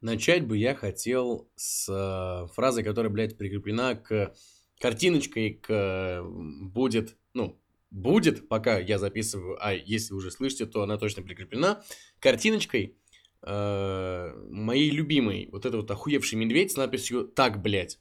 Начать 0.00 0.46
бы 0.46 0.56
я 0.56 0.74
хотел 0.76 1.50
с 1.56 1.88
э, 1.88 2.46
фразы, 2.54 2.84
которая, 2.84 3.10
блядь, 3.10 3.36
прикреплена 3.36 3.96
к 3.96 4.32
картиночкой, 4.80 5.54
к 5.54 5.70
э, 5.70 6.22
будет, 6.22 7.16
ну, 7.34 7.60
будет, 7.90 8.48
пока 8.48 8.78
я 8.78 8.98
записываю, 8.98 9.58
а 9.60 9.72
если 9.72 10.12
вы 10.12 10.18
уже 10.18 10.30
слышите, 10.30 10.66
то 10.66 10.82
она 10.82 10.98
точно 10.98 11.22
прикреплена, 11.22 11.82
картиночкой 12.20 12.96
э, 13.42 14.32
моей 14.50 14.90
любимой, 14.90 15.48
вот 15.50 15.66
это 15.66 15.78
вот 15.78 15.90
охуевший 15.90 16.38
медведь 16.38 16.72
с 16.72 16.76
надписью 16.76 17.24
«Так, 17.26 17.60
блядь». 17.60 17.98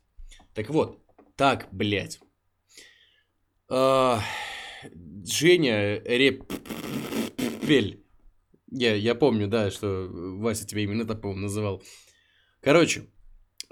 Так 0.54 0.70
вот, 0.70 1.02
«Так, 1.36 1.68
блядь». 1.72 2.20
Э, 3.70 4.18
Женя 5.26 6.00
Репель 6.04 6.48
я, 8.70 8.96
я 8.96 9.16
помню, 9.16 9.48
да, 9.48 9.72
что 9.72 10.08
Вася 10.10 10.66
тебя 10.66 10.82
именно 10.82 11.06
так, 11.06 11.22
по-моему, 11.22 11.44
называл. 11.44 11.84
Короче, 12.62 13.08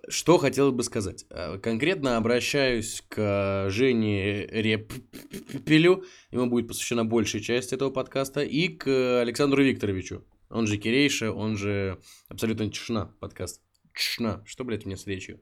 что 0.07 0.37
хотел 0.37 0.71
бы 0.71 0.83
сказать. 0.83 1.25
А, 1.29 1.57
конкретно 1.57 2.17
обращаюсь 2.17 3.03
к 3.07 3.69
Жене 3.69 4.45
Репелю, 4.47 6.03
ему 6.31 6.47
будет 6.47 6.67
посвящена 6.67 7.05
большая 7.05 7.41
часть 7.41 7.73
этого 7.73 7.89
подкаста, 7.89 8.41
и 8.41 8.69
к 8.69 9.21
Александру 9.21 9.63
Викторовичу, 9.63 10.23
он 10.49 10.67
же 10.67 10.77
Кирейша, 10.77 11.31
он 11.31 11.57
же 11.57 11.99
Абсолютно 12.27 12.69
Тишина 12.69 13.13
подкаст. 13.19 13.61
Тишина, 13.95 14.43
что, 14.45 14.63
блядь, 14.63 14.85
у 14.85 14.87
меня 14.87 14.97
с 14.97 15.07
речью? 15.07 15.41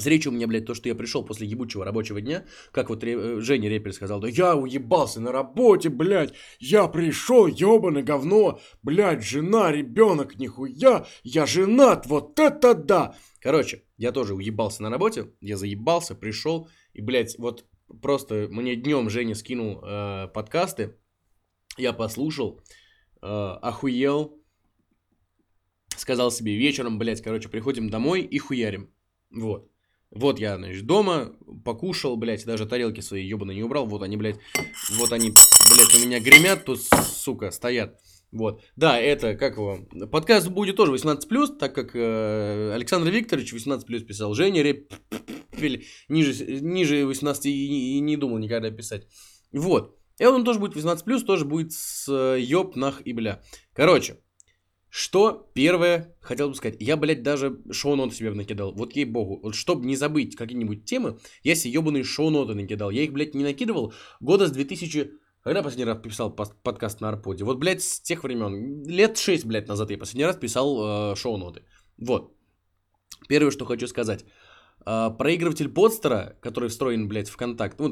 С 0.00 0.06
речью 0.06 0.32
у 0.32 0.34
меня, 0.34 0.46
блядь, 0.46 0.66
то, 0.66 0.74
что 0.74 0.88
я 0.88 0.94
пришел 0.94 1.24
после 1.24 1.46
ебучего 1.46 1.84
рабочего 1.84 2.20
дня, 2.20 2.44
как 2.72 2.88
вот 2.88 3.04
Ре... 3.04 3.40
Женя 3.40 3.68
Репель 3.68 3.92
сказал, 3.92 4.20
да 4.20 4.28
я 4.28 4.56
уебался 4.56 5.20
на 5.20 5.32
работе, 5.32 5.88
блядь, 5.88 6.34
я 6.58 6.88
пришел, 6.88 7.46
ебаное 7.46 8.02
говно, 8.02 8.60
блядь, 8.82 9.22
жена, 9.22 9.72
ребенок, 9.72 10.38
нихуя, 10.38 11.06
я 11.22 11.46
женат, 11.46 12.06
вот 12.06 12.38
это 12.38 12.74
да. 12.74 13.14
Короче, 13.40 13.84
я 13.96 14.12
тоже 14.12 14.34
уебался 14.34 14.82
на 14.82 14.90
работе, 14.90 15.32
я 15.40 15.56
заебался, 15.56 16.14
пришел, 16.14 16.68
и, 16.92 17.02
блядь, 17.02 17.38
вот 17.38 17.64
просто 18.02 18.48
мне 18.50 18.76
днем 18.76 19.10
Женя 19.10 19.34
скинул 19.34 19.80
э, 19.82 20.28
подкасты, 20.32 20.96
я 21.76 21.92
послушал, 21.92 22.60
э, 23.22 23.26
охуел, 23.62 24.42
сказал 25.96 26.30
себе 26.30 26.56
вечером, 26.56 26.98
блядь, 26.98 27.22
короче, 27.22 27.48
приходим 27.48 27.90
домой 27.90 28.22
и 28.22 28.38
хуярим. 28.38 28.90
Вот. 29.30 29.73
Вот 30.14 30.38
я, 30.38 30.56
значит, 30.56 30.86
дома 30.86 31.32
покушал, 31.64 32.16
блядь, 32.16 32.44
даже 32.44 32.66
тарелки 32.66 33.00
свои 33.00 33.26
ебаные 33.26 33.56
не 33.56 33.64
убрал. 33.64 33.86
Вот 33.86 34.02
они, 34.02 34.16
блядь, 34.16 34.38
вот 34.98 35.12
они, 35.12 35.30
блядь, 35.30 35.94
у 35.94 36.06
меня 36.06 36.20
гремят 36.20 36.64
тут, 36.64 36.80
сука, 36.82 37.50
стоят. 37.50 37.98
Вот. 38.30 38.62
Да, 38.76 38.98
это, 38.98 39.36
как 39.36 39.56
его, 39.56 39.78
подкаст 40.10 40.48
будет 40.48 40.76
тоже 40.76 40.92
18+, 40.92 41.58
так 41.58 41.74
как 41.74 41.94
э, 41.94 42.72
Александр 42.74 43.10
Викторович 43.10 43.54
18+, 43.54 44.06
писал, 44.06 44.34
Женя 44.34 44.62
Репель 44.62 45.84
ниже, 46.08 46.60
ниже 46.60 47.06
18 47.06 47.46
и, 47.46 47.96
и 47.96 48.00
не 48.00 48.16
думал 48.16 48.38
никогда 48.38 48.70
писать. 48.70 49.06
Вот. 49.52 49.96
И 50.18 50.26
он 50.26 50.44
тоже 50.44 50.58
будет 50.58 50.76
18+, 50.76 51.24
тоже 51.24 51.44
будет 51.44 51.72
с 51.72 52.08
э, 52.08 52.40
ёб, 52.40 52.76
нах 52.76 53.02
и 53.04 53.12
бля. 53.12 53.40
Короче, 53.72 54.18
что 54.96 55.50
первое 55.54 56.16
хотел 56.20 56.50
бы 56.50 56.54
сказать? 56.54 56.76
Я, 56.78 56.96
блядь, 56.96 57.24
даже 57.24 57.58
шоу-ноты 57.72 58.14
себе 58.14 58.30
накидал. 58.30 58.72
Вот 58.72 58.94
ей-богу. 58.94 59.40
Вот 59.42 59.56
чтобы 59.56 59.86
не 59.86 59.96
забыть 59.96 60.36
какие-нибудь 60.36 60.84
темы, 60.84 61.18
я 61.42 61.56
себе 61.56 61.72
ебаные 61.72 62.04
шоу-ноты 62.04 62.54
накидал. 62.54 62.90
Я 62.90 63.02
их, 63.02 63.12
блядь, 63.12 63.34
не 63.34 63.42
накидывал 63.42 63.92
года 64.20 64.46
с 64.46 64.52
2000... 64.52 65.10
Когда 65.42 65.64
последний 65.64 65.84
раз 65.84 66.00
писал 66.00 66.30
подкаст 66.32 67.00
на 67.00 67.08
Арподе? 67.08 67.42
Вот, 67.42 67.58
блядь, 67.58 67.82
с 67.82 68.00
тех 68.02 68.22
времен. 68.22 68.84
Лет 68.86 69.18
6, 69.18 69.44
блядь, 69.46 69.66
назад 69.66 69.90
я 69.90 69.98
последний 69.98 70.26
раз 70.26 70.36
писал 70.36 70.78
э, 70.78 71.16
шоу-ноты. 71.16 71.62
Вот. 71.98 72.32
Первое, 73.28 73.50
что 73.50 73.64
хочу 73.64 73.88
сказать. 73.88 74.24
Uh, 74.86 75.16
проигрыватель 75.16 75.70
подстера, 75.70 76.36
который 76.42 76.68
встроен, 76.68 77.08
блядь, 77.08 77.30
в 77.30 77.36
контакт, 77.38 77.80
ну, 77.80 77.90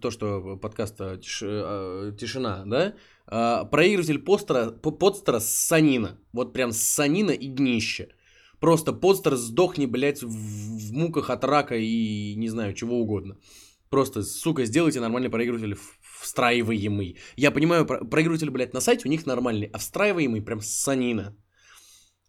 то, 0.00 0.10
что 0.10 0.56
подкаста 0.56 1.18
тиш, 1.18 1.42
uh, 1.42 2.16
тишина, 2.16 2.62
да, 2.64 2.94
uh, 3.28 3.68
проигрыватель 3.68 4.18
постера, 4.18 4.70
подстера 4.70 5.40
санина, 5.40 6.18
вот 6.32 6.54
прям 6.54 6.72
санина 6.72 7.32
и 7.32 7.48
днище. 7.48 8.08
Просто 8.60 8.94
подстер 8.94 9.36
сдохни, 9.36 9.84
блядь, 9.84 10.22
в, 10.22 10.30
в 10.30 10.92
муках 10.94 11.28
от 11.28 11.44
рака 11.44 11.76
и 11.76 12.34
не 12.36 12.48
знаю, 12.48 12.72
чего 12.72 12.98
угодно. 12.98 13.36
Просто, 13.90 14.22
сука, 14.22 14.64
сделайте 14.64 15.00
нормальный 15.00 15.28
проигрыватель 15.28 15.76
встраиваемый. 16.00 17.18
Я 17.36 17.50
понимаю, 17.50 17.84
проигрыватель, 17.84 18.48
блядь, 18.48 18.72
на 18.72 18.80
сайте 18.80 19.06
у 19.06 19.10
них 19.10 19.26
нормальный, 19.26 19.68
а 19.70 19.76
встраиваемый 19.76 20.40
прям 20.40 20.62
санина. 20.62 21.36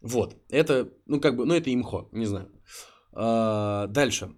Вот, 0.02 0.36
это, 0.50 0.92
ну, 1.06 1.20
как 1.20 1.36
бы, 1.36 1.46
ну, 1.46 1.54
это 1.54 1.72
имхо, 1.72 2.10
не 2.12 2.26
знаю. 2.26 2.50
А, 3.20 3.86
дальше. 3.88 4.28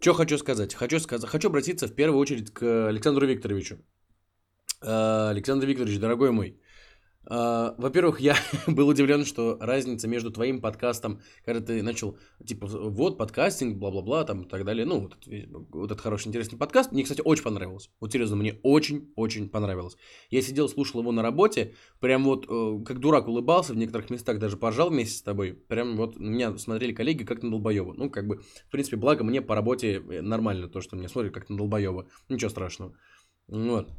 Что 0.00 0.14
хочу 0.14 0.38
сказать? 0.38 0.74
Хочу, 0.74 1.00
сказать, 1.00 1.28
хочу 1.28 1.48
обратиться 1.48 1.88
в 1.88 1.94
первую 1.94 2.20
очередь 2.20 2.52
к 2.52 2.88
Александру 2.88 3.26
Викторовичу. 3.26 3.78
А, 4.80 5.30
Александр 5.30 5.66
Викторович, 5.66 5.98
дорогой 5.98 6.30
мой, 6.30 6.60
во-первых, 7.28 8.20
я 8.20 8.36
был 8.66 8.88
удивлен, 8.88 9.24
что 9.26 9.58
разница 9.60 10.08
между 10.08 10.30
твоим 10.30 10.62
подкастом, 10.62 11.20
когда 11.44 11.60
ты 11.60 11.82
начал, 11.82 12.18
типа, 12.44 12.66
вот, 12.66 13.18
подкастинг, 13.18 13.76
бла-бла-бла, 13.76 14.24
там, 14.24 14.42
и 14.42 14.48
так 14.48 14.64
далее, 14.64 14.86
ну, 14.86 15.00
вот, 15.00 15.16
вот 15.70 15.90
этот 15.90 16.00
хороший, 16.00 16.28
интересный 16.28 16.58
подкаст, 16.58 16.90
мне, 16.90 17.02
кстати, 17.02 17.20
очень 17.22 17.44
понравился. 17.44 17.90
Вот, 18.00 18.12
серьезно, 18.12 18.36
мне 18.36 18.58
очень-очень 18.62 19.50
понравилось. 19.50 19.98
Я 20.30 20.40
сидел, 20.40 20.70
слушал 20.70 21.00
его 21.00 21.12
на 21.12 21.22
работе, 21.22 21.74
прям 22.00 22.24
вот, 22.24 22.46
э, 22.48 22.84
как 22.84 22.98
дурак 22.98 23.28
улыбался, 23.28 23.74
в 23.74 23.76
некоторых 23.76 24.08
местах 24.08 24.38
даже 24.38 24.56
поржал 24.56 24.88
вместе 24.88 25.18
с 25.18 25.22
тобой, 25.22 25.52
прям 25.52 25.96
вот, 25.96 26.18
меня 26.18 26.56
смотрели 26.56 26.94
коллеги 26.94 27.24
как 27.24 27.42
на 27.42 27.50
долбоеба. 27.50 27.92
Ну, 27.92 28.08
как 28.08 28.26
бы, 28.26 28.38
в 28.38 28.70
принципе, 28.70 28.96
благо 28.96 29.22
мне 29.22 29.42
по 29.42 29.54
работе 29.54 29.96
э, 29.96 30.22
нормально 30.22 30.68
то, 30.68 30.80
что 30.80 30.96
меня 30.96 31.08
смотрят 31.08 31.34
как 31.34 31.50
на 31.50 31.58
долбоеба. 31.58 32.06
Ничего 32.30 32.48
страшного. 32.48 32.94
Вот. 33.48 33.90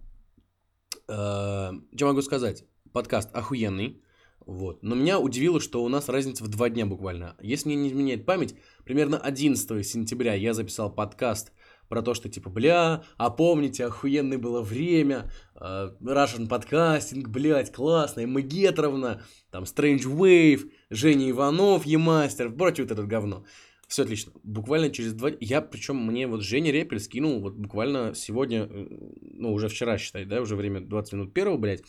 Uh, 1.07 1.81
что 1.95 2.05
могу 2.05 2.21
сказать? 2.21 2.65
Подкаст 2.91 3.29
охуенный. 3.33 4.01
Вот. 4.45 4.81
Но 4.81 4.95
меня 4.95 5.19
удивило, 5.19 5.59
что 5.59 5.83
у 5.83 5.89
нас 5.89 6.09
разница 6.09 6.43
в 6.43 6.47
два 6.47 6.69
дня 6.69 6.85
буквально. 6.85 7.35
Если 7.41 7.69
мне 7.69 7.77
не 7.77 7.89
изменяет 7.89 8.25
память, 8.25 8.55
примерно 8.83 9.17
11 9.17 9.85
сентября 9.85 10.33
я 10.33 10.53
записал 10.53 10.91
подкаст 10.91 11.51
про 11.87 12.01
то, 12.01 12.13
что 12.13 12.29
типа, 12.29 12.49
бля, 12.49 13.03
а 13.17 13.29
помните, 13.29 13.85
охуенное 13.85 14.37
было 14.37 14.61
время, 14.61 15.29
э, 15.55 15.91
Russian 16.01 16.47
подкастинг, 16.47 17.27
блядь, 17.29 17.71
классно, 17.71 18.21
Эмма 18.21 18.41
Гетровна, 18.41 19.21
там, 19.51 19.63
Strange 19.63 20.03
Wave, 20.03 20.71
Женя 20.89 21.29
Иванов, 21.31 21.85
Емастер, 21.85 22.51
прочее 22.51 22.85
вот 22.85 22.91
это 22.91 23.03
говно. 23.03 23.43
Все 23.87 24.03
отлично. 24.03 24.31
Буквально 24.43 24.91
через 24.91 25.13
два... 25.13 25.31
Я, 25.39 25.61
причем, 25.61 25.97
мне 25.97 26.27
вот 26.27 26.43
Женя 26.43 26.71
Репель 26.71 26.99
скинул 26.99 27.39
вот 27.39 27.55
буквально 27.55 28.13
сегодня, 28.13 28.67
э, 28.69 28.87
ну, 29.19 29.51
уже 29.51 29.67
вчера, 29.67 29.97
считай, 29.97 30.25
да, 30.25 30.41
уже 30.41 30.55
время 30.55 30.81
20 30.81 31.13
минут 31.13 31.33
первого, 31.33 31.57
блядь, 31.57 31.81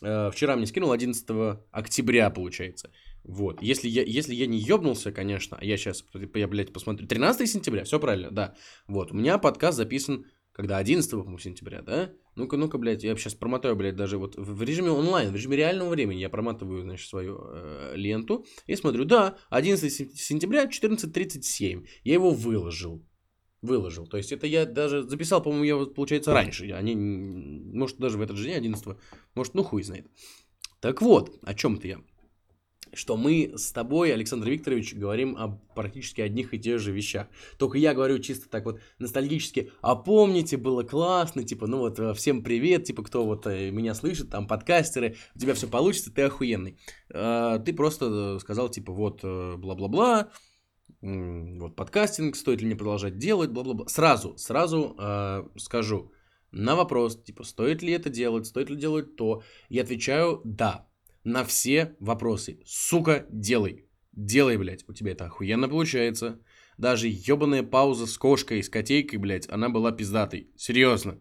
вчера 0.00 0.56
мне 0.56 0.66
скинул 0.66 0.92
11 0.92 1.58
октября, 1.70 2.30
получается. 2.30 2.90
Вот. 3.24 3.62
Если 3.62 3.88
я, 3.88 4.02
если 4.02 4.34
я 4.34 4.46
не 4.46 4.58
ёбнулся, 4.58 5.12
конечно, 5.12 5.58
а 5.60 5.64
я 5.64 5.76
сейчас, 5.76 6.04
я, 6.34 6.48
блядь, 6.48 6.72
посмотрю. 6.72 7.06
13 7.06 7.48
сентября, 7.48 7.84
все 7.84 8.00
правильно, 8.00 8.30
да. 8.30 8.54
Вот. 8.86 9.12
У 9.12 9.14
меня 9.14 9.38
подкаст 9.38 9.76
записан, 9.76 10.26
когда 10.52 10.78
11 10.78 11.10
по 11.10 11.38
сентября, 11.38 11.82
да? 11.82 12.12
Ну-ка, 12.36 12.56
ну-ка, 12.56 12.78
блядь, 12.78 13.04
я 13.04 13.16
сейчас 13.16 13.34
промотаю, 13.34 13.76
блядь, 13.76 13.96
даже 13.96 14.18
вот 14.18 14.36
в 14.36 14.62
режиме 14.62 14.90
онлайн, 14.90 15.30
в 15.30 15.34
режиме 15.34 15.56
реального 15.56 15.90
времени 15.90 16.20
я 16.20 16.28
проматываю, 16.28 16.82
значит, 16.82 17.08
свою 17.08 17.40
э, 17.52 17.92
ленту 17.96 18.46
и 18.66 18.76
смотрю, 18.76 19.04
да, 19.04 19.36
11 19.50 20.18
сентября, 20.18 20.66
14.37, 20.66 21.86
я 22.04 22.12
его 22.12 22.30
выложил 22.30 23.04
выложил. 23.62 24.06
То 24.06 24.16
есть 24.16 24.32
это 24.32 24.46
я 24.46 24.66
даже 24.66 25.02
записал, 25.02 25.42
по-моему, 25.42 25.64
я, 25.64 25.86
получается, 25.86 26.32
раньше. 26.32 26.70
Они, 26.72 26.94
может, 26.94 27.98
даже 27.98 28.18
в 28.18 28.22
этот 28.22 28.36
же 28.36 28.44
день, 28.44 28.56
11 28.56 28.96
может, 29.34 29.54
ну 29.54 29.62
хуй 29.62 29.82
знает. 29.82 30.06
Так 30.80 31.02
вот, 31.02 31.38
о 31.42 31.54
чем-то 31.54 31.86
я. 31.86 32.00
Что 32.92 33.16
мы 33.16 33.52
с 33.54 33.70
тобой, 33.70 34.12
Александр 34.12 34.48
Викторович, 34.48 34.94
говорим 34.94 35.36
о 35.36 35.60
практически 35.76 36.22
одних 36.22 36.52
и 36.54 36.58
тех 36.58 36.80
же 36.80 36.90
вещах. 36.90 37.28
Только 37.56 37.78
я 37.78 37.94
говорю 37.94 38.18
чисто 38.18 38.48
так 38.48 38.64
вот 38.64 38.80
ностальгически, 38.98 39.70
а 39.80 39.94
помните, 39.94 40.56
было 40.56 40.82
классно, 40.82 41.44
типа, 41.44 41.68
ну 41.68 41.78
вот, 41.78 42.00
э, 42.00 42.14
всем 42.14 42.42
привет, 42.42 42.84
типа, 42.84 43.04
кто 43.04 43.24
вот 43.24 43.46
э, 43.46 43.70
меня 43.70 43.94
слышит, 43.94 44.30
там, 44.30 44.48
подкастеры, 44.48 45.14
у 45.36 45.38
тебя 45.38 45.54
все 45.54 45.68
получится, 45.68 46.12
ты 46.12 46.22
охуенный. 46.22 46.78
А, 47.12 47.60
ты 47.60 47.72
просто 47.72 48.40
сказал, 48.40 48.68
типа, 48.68 48.92
вот, 48.92 49.20
э, 49.22 49.54
бла-бла-бла, 49.56 50.32
вот 51.02 51.76
подкастинг, 51.76 52.36
стоит 52.36 52.60
ли 52.60 52.66
мне 52.66 52.76
продолжать 52.76 53.18
делать, 53.18 53.50
бла-бла-бла. 53.50 53.88
Сразу, 53.88 54.36
сразу 54.36 54.96
э, 54.98 55.44
скажу 55.56 56.12
на 56.50 56.76
вопрос, 56.76 57.22
типа, 57.22 57.44
стоит 57.44 57.82
ли 57.82 57.92
это 57.92 58.10
делать, 58.10 58.46
стоит 58.46 58.70
ли 58.70 58.76
делать 58.76 59.16
то, 59.16 59.42
я 59.68 59.82
отвечаю 59.82 60.40
да 60.44 60.86
на 61.24 61.44
все 61.44 61.96
вопросы. 62.00 62.60
Сука, 62.64 63.26
делай. 63.30 63.86
Делай, 64.12 64.56
блядь, 64.56 64.84
у 64.88 64.92
тебя 64.92 65.12
это 65.12 65.26
охуенно 65.26 65.68
получается. 65.68 66.40
Даже 66.76 67.08
ебаная 67.08 67.62
пауза 67.62 68.06
с 68.06 68.16
кошкой, 68.18 68.62
с 68.62 68.68
котейкой, 68.68 69.18
блядь, 69.18 69.48
она 69.48 69.68
была 69.68 69.92
пиздатой. 69.92 70.50
Серьезно. 70.56 71.18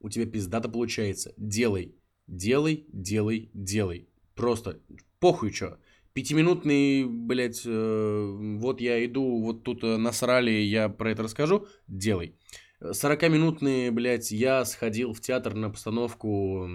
У 0.00 0.08
тебя 0.08 0.26
пиздато 0.26 0.68
получается. 0.68 1.34
Делай. 1.36 1.94
Делай, 2.26 2.86
делай, 2.92 3.50
делай. 3.54 4.08
Просто 4.34 4.80
похуй 5.20 5.52
чё. 5.52 5.78
Пятиминутный, 6.18 7.04
блядь, 7.04 7.62
э, 7.64 8.56
вот 8.58 8.80
я 8.80 9.04
иду, 9.04 9.40
вот 9.40 9.62
тут 9.62 9.84
э, 9.84 9.96
насрали, 9.98 10.50
я 10.50 10.88
про 10.88 11.12
это 11.12 11.22
расскажу, 11.22 11.68
делай. 11.86 12.34
40-минутные, 12.82 13.92
блядь, 13.92 14.32
я 14.32 14.64
сходил 14.64 15.12
в 15.12 15.20
театр 15.20 15.54
на 15.54 15.70
постановку 15.70 16.68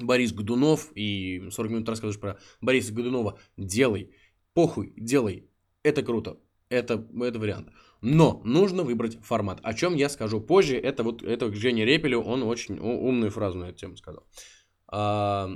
Борис 0.00 0.32
Годунов 0.32 0.90
и 0.96 1.48
40 1.52 1.70
минут 1.70 1.88
рассказываешь 1.88 2.18
про 2.18 2.36
Бориса 2.60 2.92
Годунова, 2.92 3.38
делай, 3.56 4.10
похуй, 4.54 4.92
делай, 4.96 5.48
это 5.84 6.02
круто, 6.02 6.40
это, 6.68 7.06
это 7.20 7.38
вариант. 7.38 7.68
Но 8.00 8.40
нужно 8.44 8.82
выбрать 8.82 9.18
формат. 9.22 9.60
О 9.62 9.72
чем 9.72 9.94
я 9.94 10.08
скажу 10.08 10.40
позже. 10.40 10.76
Это 10.76 11.04
вот 11.04 11.22
это 11.22 11.48
к 11.48 11.54
Жене 11.54 11.84
Репелю, 11.84 12.22
он 12.22 12.42
очень 12.42 12.80
умную 12.80 13.30
фразу 13.30 13.58
на 13.58 13.66
эту 13.66 13.78
тему 13.78 13.96
сказал. 13.96 14.24
А, 14.88 15.48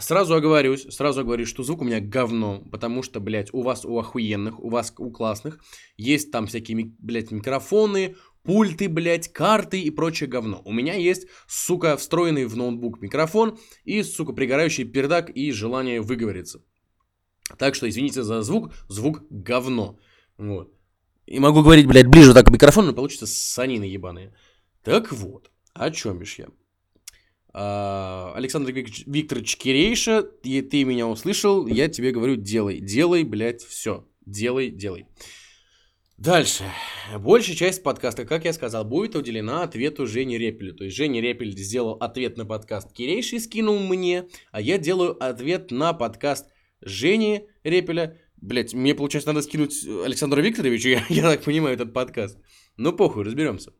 сразу 0.00 0.34
оговорюсь, 0.34 0.86
сразу 0.90 1.20
оговорюсь, 1.20 1.48
что 1.48 1.62
звук 1.62 1.82
у 1.82 1.84
меня 1.84 2.00
говно, 2.00 2.62
потому 2.70 3.02
что, 3.02 3.20
блядь, 3.20 3.52
у 3.52 3.62
вас 3.62 3.84
у 3.84 3.98
охуенных, 3.98 4.58
у 4.60 4.68
вас 4.68 4.92
у 4.98 5.10
классных 5.10 5.60
есть 5.96 6.30
там 6.30 6.46
всякие, 6.46 6.92
блядь, 6.98 7.30
микрофоны, 7.30 8.16
пульты, 8.42 8.88
блядь, 8.88 9.32
карты 9.32 9.80
и 9.80 9.90
прочее 9.90 10.28
говно. 10.28 10.62
У 10.64 10.72
меня 10.72 10.94
есть, 10.94 11.26
сука, 11.46 11.96
встроенный 11.96 12.46
в 12.46 12.56
ноутбук 12.56 13.00
микрофон 13.00 13.58
и, 13.84 14.02
сука, 14.02 14.32
пригорающий 14.32 14.84
пердак 14.84 15.30
и 15.34 15.52
желание 15.52 16.00
выговориться. 16.00 16.62
Так 17.58 17.74
что 17.74 17.88
извините 17.88 18.22
за 18.22 18.42
звук, 18.42 18.72
звук 18.88 19.22
говно. 19.30 19.98
Вот. 20.38 20.72
И 21.26 21.38
могу 21.38 21.62
говорить, 21.62 21.86
блядь, 21.86 22.08
ближе 22.08 22.34
так 22.34 22.46
к 22.46 22.50
микрофону, 22.50 22.88
но 22.88 22.94
получится 22.94 23.26
санины 23.26 23.84
ебаные. 23.84 24.34
Так 24.82 25.12
вот, 25.12 25.50
о 25.74 25.90
чем 25.90 26.18
бишь 26.18 26.38
я? 26.38 26.46
А, 27.52 28.32
Александр 28.36 28.72
Викторович 28.72 29.56
Кирейша, 29.56 30.22
ты, 30.22 30.62
ты 30.62 30.84
меня 30.84 31.08
услышал, 31.08 31.66
я 31.66 31.88
тебе 31.88 32.12
говорю, 32.12 32.36
делай, 32.36 32.80
делай, 32.80 33.24
блядь, 33.24 33.62
все, 33.62 34.06
делай, 34.24 34.70
делай. 34.70 35.06
Дальше. 36.16 36.64
Большая 37.18 37.56
часть 37.56 37.82
подкаста, 37.82 38.26
как 38.26 38.44
я 38.44 38.52
сказал, 38.52 38.84
будет 38.84 39.16
уделена 39.16 39.62
ответу 39.62 40.06
Жене 40.06 40.36
Репелю. 40.36 40.74
То 40.74 40.84
есть 40.84 40.94
Женя 40.94 41.22
Репель 41.22 41.56
сделал 41.56 41.94
ответ 41.94 42.36
на 42.36 42.44
подкаст 42.44 42.92
Кирейши 42.92 43.36
и 43.36 43.40
скинул 43.40 43.78
мне, 43.78 44.28
а 44.52 44.60
я 44.60 44.76
делаю 44.76 45.16
ответ 45.18 45.70
на 45.70 45.94
подкаст 45.94 46.46
Жени 46.82 47.48
Репеля. 47.64 48.18
Блять, 48.36 48.74
мне, 48.74 48.94
получается, 48.94 49.32
надо 49.32 49.42
скинуть 49.42 49.72
Александру 50.04 50.42
Викторовичу, 50.42 50.88
я, 50.90 51.04
я 51.08 51.22
так 51.22 51.42
понимаю, 51.42 51.74
этот 51.74 51.94
подкаст. 51.94 52.38
Ну, 52.76 52.92
похуй, 52.92 53.24
разберемся. 53.24 53.72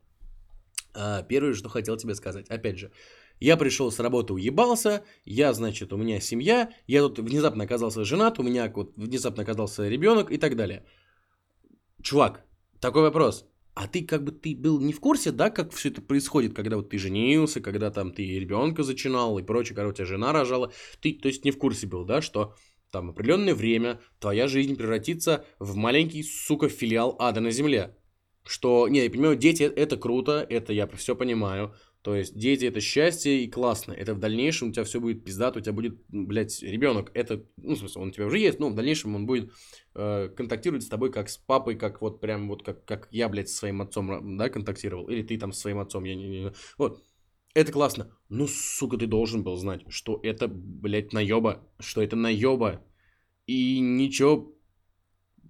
А, 0.94 1.23
первое, 1.23 1.52
что 1.52 1.69
хотел 1.69 1.99
тебе 1.99 2.14
сказать. 2.14 2.49
Опять 2.49 2.78
же, 2.78 2.90
я 3.40 3.56
пришел 3.56 3.90
с 3.90 3.98
работы, 3.98 4.34
уебался, 4.34 5.02
я, 5.25 5.52
значит, 5.52 5.92
у 5.92 5.96
меня 5.96 6.20
семья, 6.20 6.70
я 6.87 7.00
тут 7.00 7.19
внезапно 7.19 7.64
оказался 7.64 8.04
женат, 8.04 8.38
у 8.38 8.42
меня 8.42 8.70
вот 8.75 8.92
внезапно 8.96 9.42
оказался 9.42 9.88
ребенок 9.88 10.31
и 10.31 10.38
так 10.38 10.56
далее. 10.56 10.84
Чувак, 12.02 12.44
такой 12.81 13.02
вопрос. 13.02 13.46
А 13.75 13.87
ты 13.87 14.04
как 14.04 14.25
бы 14.25 14.32
ты 14.32 14.54
был 14.54 14.81
не 14.81 14.92
в 14.92 15.00
курсе, 15.00 15.32
да, 15.32 15.48
как 15.48 15.72
все 15.72 15.88
это 15.88 16.02
происходит, 16.02 16.54
когда 16.54 16.76
вот 16.76 16.90
ты 16.90 16.98
женился, 16.98 17.60
когда 17.60 17.90
там 17.90 18.12
ты 18.12 18.38
ребенка 18.38 18.82
зачинал 18.82 19.38
и 19.38 19.42
прочее, 19.42 19.75
когда 19.75 19.88
у 19.88 19.92
тебя 19.92 20.06
жена 20.06 20.32
рожала. 20.32 20.72
Ты, 21.00 21.14
то 21.14 21.28
есть, 21.28 21.44
не 21.44 21.50
в 21.50 21.58
курсе 21.58 21.87
был, 21.87 22.04
да, 22.04 22.20
что 22.20 22.54
там 22.90 23.10
определенное 23.10 23.54
время 23.54 24.00
твоя 24.19 24.48
жизнь 24.48 24.76
превратится 24.76 25.44
в 25.58 25.76
маленький, 25.76 26.22
сука, 26.25 26.69
филиал 26.69 27.16
ада 27.19 27.40
на 27.40 27.50
земле. 27.50 27.96
Что, 28.50 28.88
не, 28.88 29.05
я 29.05 29.08
понимаю, 29.08 29.37
дети 29.37 29.62
это 29.62 29.97
круто, 29.97 30.44
это 30.50 30.73
я 30.73 30.88
все 30.88 31.14
понимаю, 31.14 31.73
то 32.02 32.17
есть 32.17 32.37
дети 32.37 32.64
это 32.64 32.81
счастье 32.81 33.44
и 33.44 33.49
классно. 33.49 33.93
Это 33.93 34.12
в 34.12 34.19
дальнейшем 34.19 34.70
у 34.70 34.73
тебя 34.73 34.82
все 34.82 34.99
будет 34.99 35.23
пиздато, 35.23 35.61
у 35.61 35.62
тебя 35.62 35.73
будет, 35.73 36.00
блядь, 36.08 36.61
ребенок. 36.61 37.12
Это, 37.14 37.44
ну, 37.58 37.76
в 37.76 37.79
смысле, 37.79 38.02
он 38.02 38.08
у 38.08 38.11
тебя 38.11 38.26
уже 38.26 38.41
есть, 38.41 38.58
но 38.58 38.69
в 38.69 38.75
дальнейшем 38.75 39.14
он 39.14 39.25
будет 39.25 39.52
э, 39.94 40.31
контактировать 40.37 40.82
с 40.82 40.88
тобой 40.88 41.12
как 41.12 41.29
с 41.29 41.37
папой, 41.37 41.76
как 41.76 42.00
вот 42.02 42.20
прям 42.20 42.49
вот 42.49 42.64
как, 42.64 42.85
как 42.85 43.06
я, 43.12 43.29
блядь, 43.29 43.50
со 43.50 43.58
своим 43.58 43.82
отцом, 43.82 44.37
да, 44.37 44.49
контактировал. 44.49 45.08
Или 45.08 45.23
ты 45.23 45.38
там 45.38 45.52
со 45.52 45.61
своим 45.61 45.79
отцом, 45.79 46.02
я 46.02 46.17
не, 46.17 46.29
не, 46.29 46.52
Вот. 46.76 47.05
Это 47.55 47.70
классно. 47.70 48.11
Ну, 48.29 48.49
сука, 48.49 48.97
ты 48.97 49.06
должен 49.06 49.44
был 49.44 49.55
знать, 49.55 49.82
что 49.91 50.19
это, 50.25 50.49
блядь, 50.49 51.12
наеба. 51.12 51.64
Что 51.79 52.02
это 52.02 52.17
наеба. 52.17 52.85
И 53.47 53.79
ничего 53.79 54.56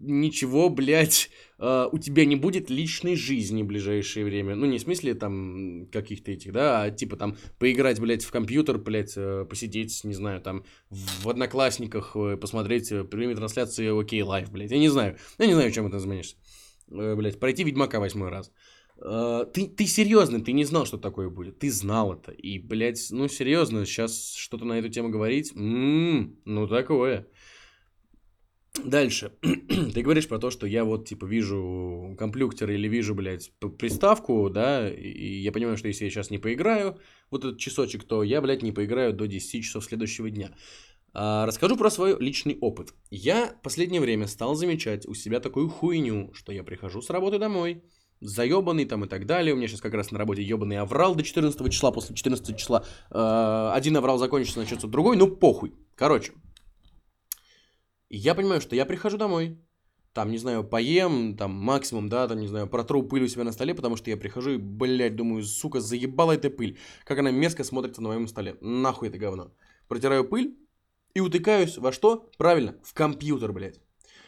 ничего, 0.00 0.70
блядь, 0.70 1.30
э, 1.58 1.86
у 1.92 1.98
тебя 1.98 2.24
не 2.24 2.36
будет 2.36 2.70
личной 2.70 3.14
жизни 3.14 3.62
в 3.62 3.66
ближайшее 3.66 4.24
время. 4.24 4.54
Ну, 4.54 4.66
не 4.66 4.78
в 4.78 4.80
смысле 4.80 5.14
там 5.14 5.86
каких-то 5.92 6.32
этих, 6.32 6.52
да, 6.52 6.82
а 6.82 6.90
типа 6.90 7.16
там 7.16 7.36
поиграть, 7.58 8.00
блядь, 8.00 8.24
в 8.24 8.30
компьютер, 8.30 8.78
блядь, 8.78 9.12
э, 9.16 9.44
посидеть, 9.48 10.02
не 10.04 10.14
знаю, 10.14 10.40
там 10.40 10.64
в 10.88 11.28
Одноклассниках 11.28 12.16
э, 12.16 12.36
посмотреть 12.36 12.90
э, 12.90 13.04
прямые 13.04 13.36
трансляции 13.36 14.00
OK 14.00 14.22
Live, 14.22 14.50
блядь. 14.50 14.70
Я 14.70 14.78
не 14.78 14.88
знаю, 14.88 15.16
я 15.38 15.46
не 15.46 15.54
знаю, 15.54 15.70
чем 15.70 15.86
это 15.86 15.98
заменишься. 15.98 16.36
Э, 16.90 17.14
блядь, 17.14 17.38
пройти 17.38 17.62
Ведьмака 17.64 18.00
восьмой 18.00 18.30
раз. 18.30 18.50
Uh, 19.02 19.46
ты, 19.46 19.66
ты 19.66 19.86
серьезно, 19.86 20.44
ты 20.44 20.52
не 20.52 20.64
знал, 20.64 20.84
что 20.84 20.98
такое 20.98 21.30
будет. 21.30 21.58
Ты 21.58 21.70
знал 21.70 22.12
это. 22.12 22.32
И, 22.32 22.58
блядь, 22.58 23.06
ну 23.10 23.28
серьезно, 23.28 23.86
сейчас 23.86 24.34
что-то 24.34 24.66
на 24.66 24.78
эту 24.78 24.90
тему 24.90 25.08
говорить. 25.08 25.52
М-м, 25.54 26.36
ну 26.44 26.68
такое. 26.68 27.26
Дальше. 28.84 29.32
Ты 29.42 30.02
говоришь 30.02 30.28
про 30.28 30.38
то, 30.38 30.50
что 30.50 30.66
я 30.66 30.84
вот, 30.84 31.06
типа, 31.06 31.24
вижу 31.26 32.14
комплюктер 32.18 32.70
или 32.70 32.88
вижу, 32.88 33.14
блядь, 33.14 33.52
приставку, 33.78 34.48
да, 34.48 34.88
и 34.88 35.40
я 35.40 35.52
понимаю, 35.52 35.76
что 35.76 35.88
если 35.88 36.04
я 36.04 36.10
сейчас 36.10 36.30
не 36.30 36.38
поиграю 36.38 36.98
вот 37.30 37.44
этот 37.44 37.58
часочек, 37.58 38.04
то 38.04 38.22
я, 38.22 38.40
блядь, 38.40 38.62
не 38.62 38.72
поиграю 38.72 39.12
до 39.12 39.26
10 39.26 39.64
часов 39.64 39.84
следующего 39.84 40.30
дня. 40.30 40.52
А, 41.12 41.46
расскажу 41.46 41.76
про 41.76 41.90
свой 41.90 42.16
личный 42.20 42.56
опыт. 42.60 42.94
Я 43.10 43.54
в 43.58 43.62
последнее 43.62 44.00
время 44.00 44.26
стал 44.26 44.54
замечать 44.54 45.06
у 45.06 45.14
себя 45.14 45.40
такую 45.40 45.68
хуйню, 45.68 46.32
что 46.34 46.52
я 46.52 46.62
прихожу 46.62 47.02
с 47.02 47.10
работы 47.10 47.38
домой, 47.38 47.82
заебанный 48.20 48.84
там 48.84 49.04
и 49.04 49.08
так 49.08 49.26
далее. 49.26 49.52
У 49.52 49.56
меня 49.56 49.66
сейчас 49.66 49.80
как 49.80 49.94
раз 49.94 50.12
на 50.12 50.18
работе 50.18 50.42
ебаный 50.42 50.78
аврал 50.78 51.16
до 51.16 51.24
14 51.24 51.72
числа, 51.72 51.90
после 51.90 52.14
14 52.14 52.56
числа 52.56 52.84
э, 53.10 53.70
один 53.74 53.96
аврал 53.96 54.18
закончится, 54.18 54.60
начнется 54.60 54.86
другой, 54.86 55.16
ну 55.16 55.26
похуй. 55.26 55.74
Короче, 55.96 56.32
и 58.10 58.18
я 58.18 58.34
понимаю, 58.34 58.60
что 58.60 58.76
я 58.76 58.84
прихожу 58.84 59.16
домой, 59.16 59.58
там, 60.12 60.30
не 60.30 60.38
знаю, 60.38 60.64
поем, 60.64 61.36
там, 61.36 61.52
максимум, 61.52 62.08
да, 62.08 62.26
там, 62.26 62.40
не 62.40 62.48
знаю, 62.48 62.66
протру 62.66 63.04
пыль 63.04 63.22
у 63.22 63.28
себя 63.28 63.44
на 63.44 63.52
столе, 63.52 63.74
потому 63.74 63.96
что 63.96 64.10
я 64.10 64.16
прихожу 64.16 64.50
и, 64.50 64.56
блядь, 64.56 65.14
думаю, 65.14 65.44
сука, 65.44 65.80
заебала 65.80 66.32
эта 66.32 66.50
пыль. 66.50 66.78
Как 67.04 67.18
она 67.20 67.30
мерзко 67.30 67.62
смотрится 67.62 68.02
на 68.02 68.08
моем 68.08 68.26
столе. 68.26 68.56
Нахуй 68.60 69.08
это 69.08 69.18
говно. 69.18 69.52
Протираю 69.86 70.24
пыль 70.24 70.58
и 71.14 71.20
утыкаюсь 71.20 71.78
во 71.78 71.92
что? 71.92 72.28
Правильно, 72.36 72.76
в 72.82 72.92
компьютер, 72.92 73.52
блядь. 73.52 73.80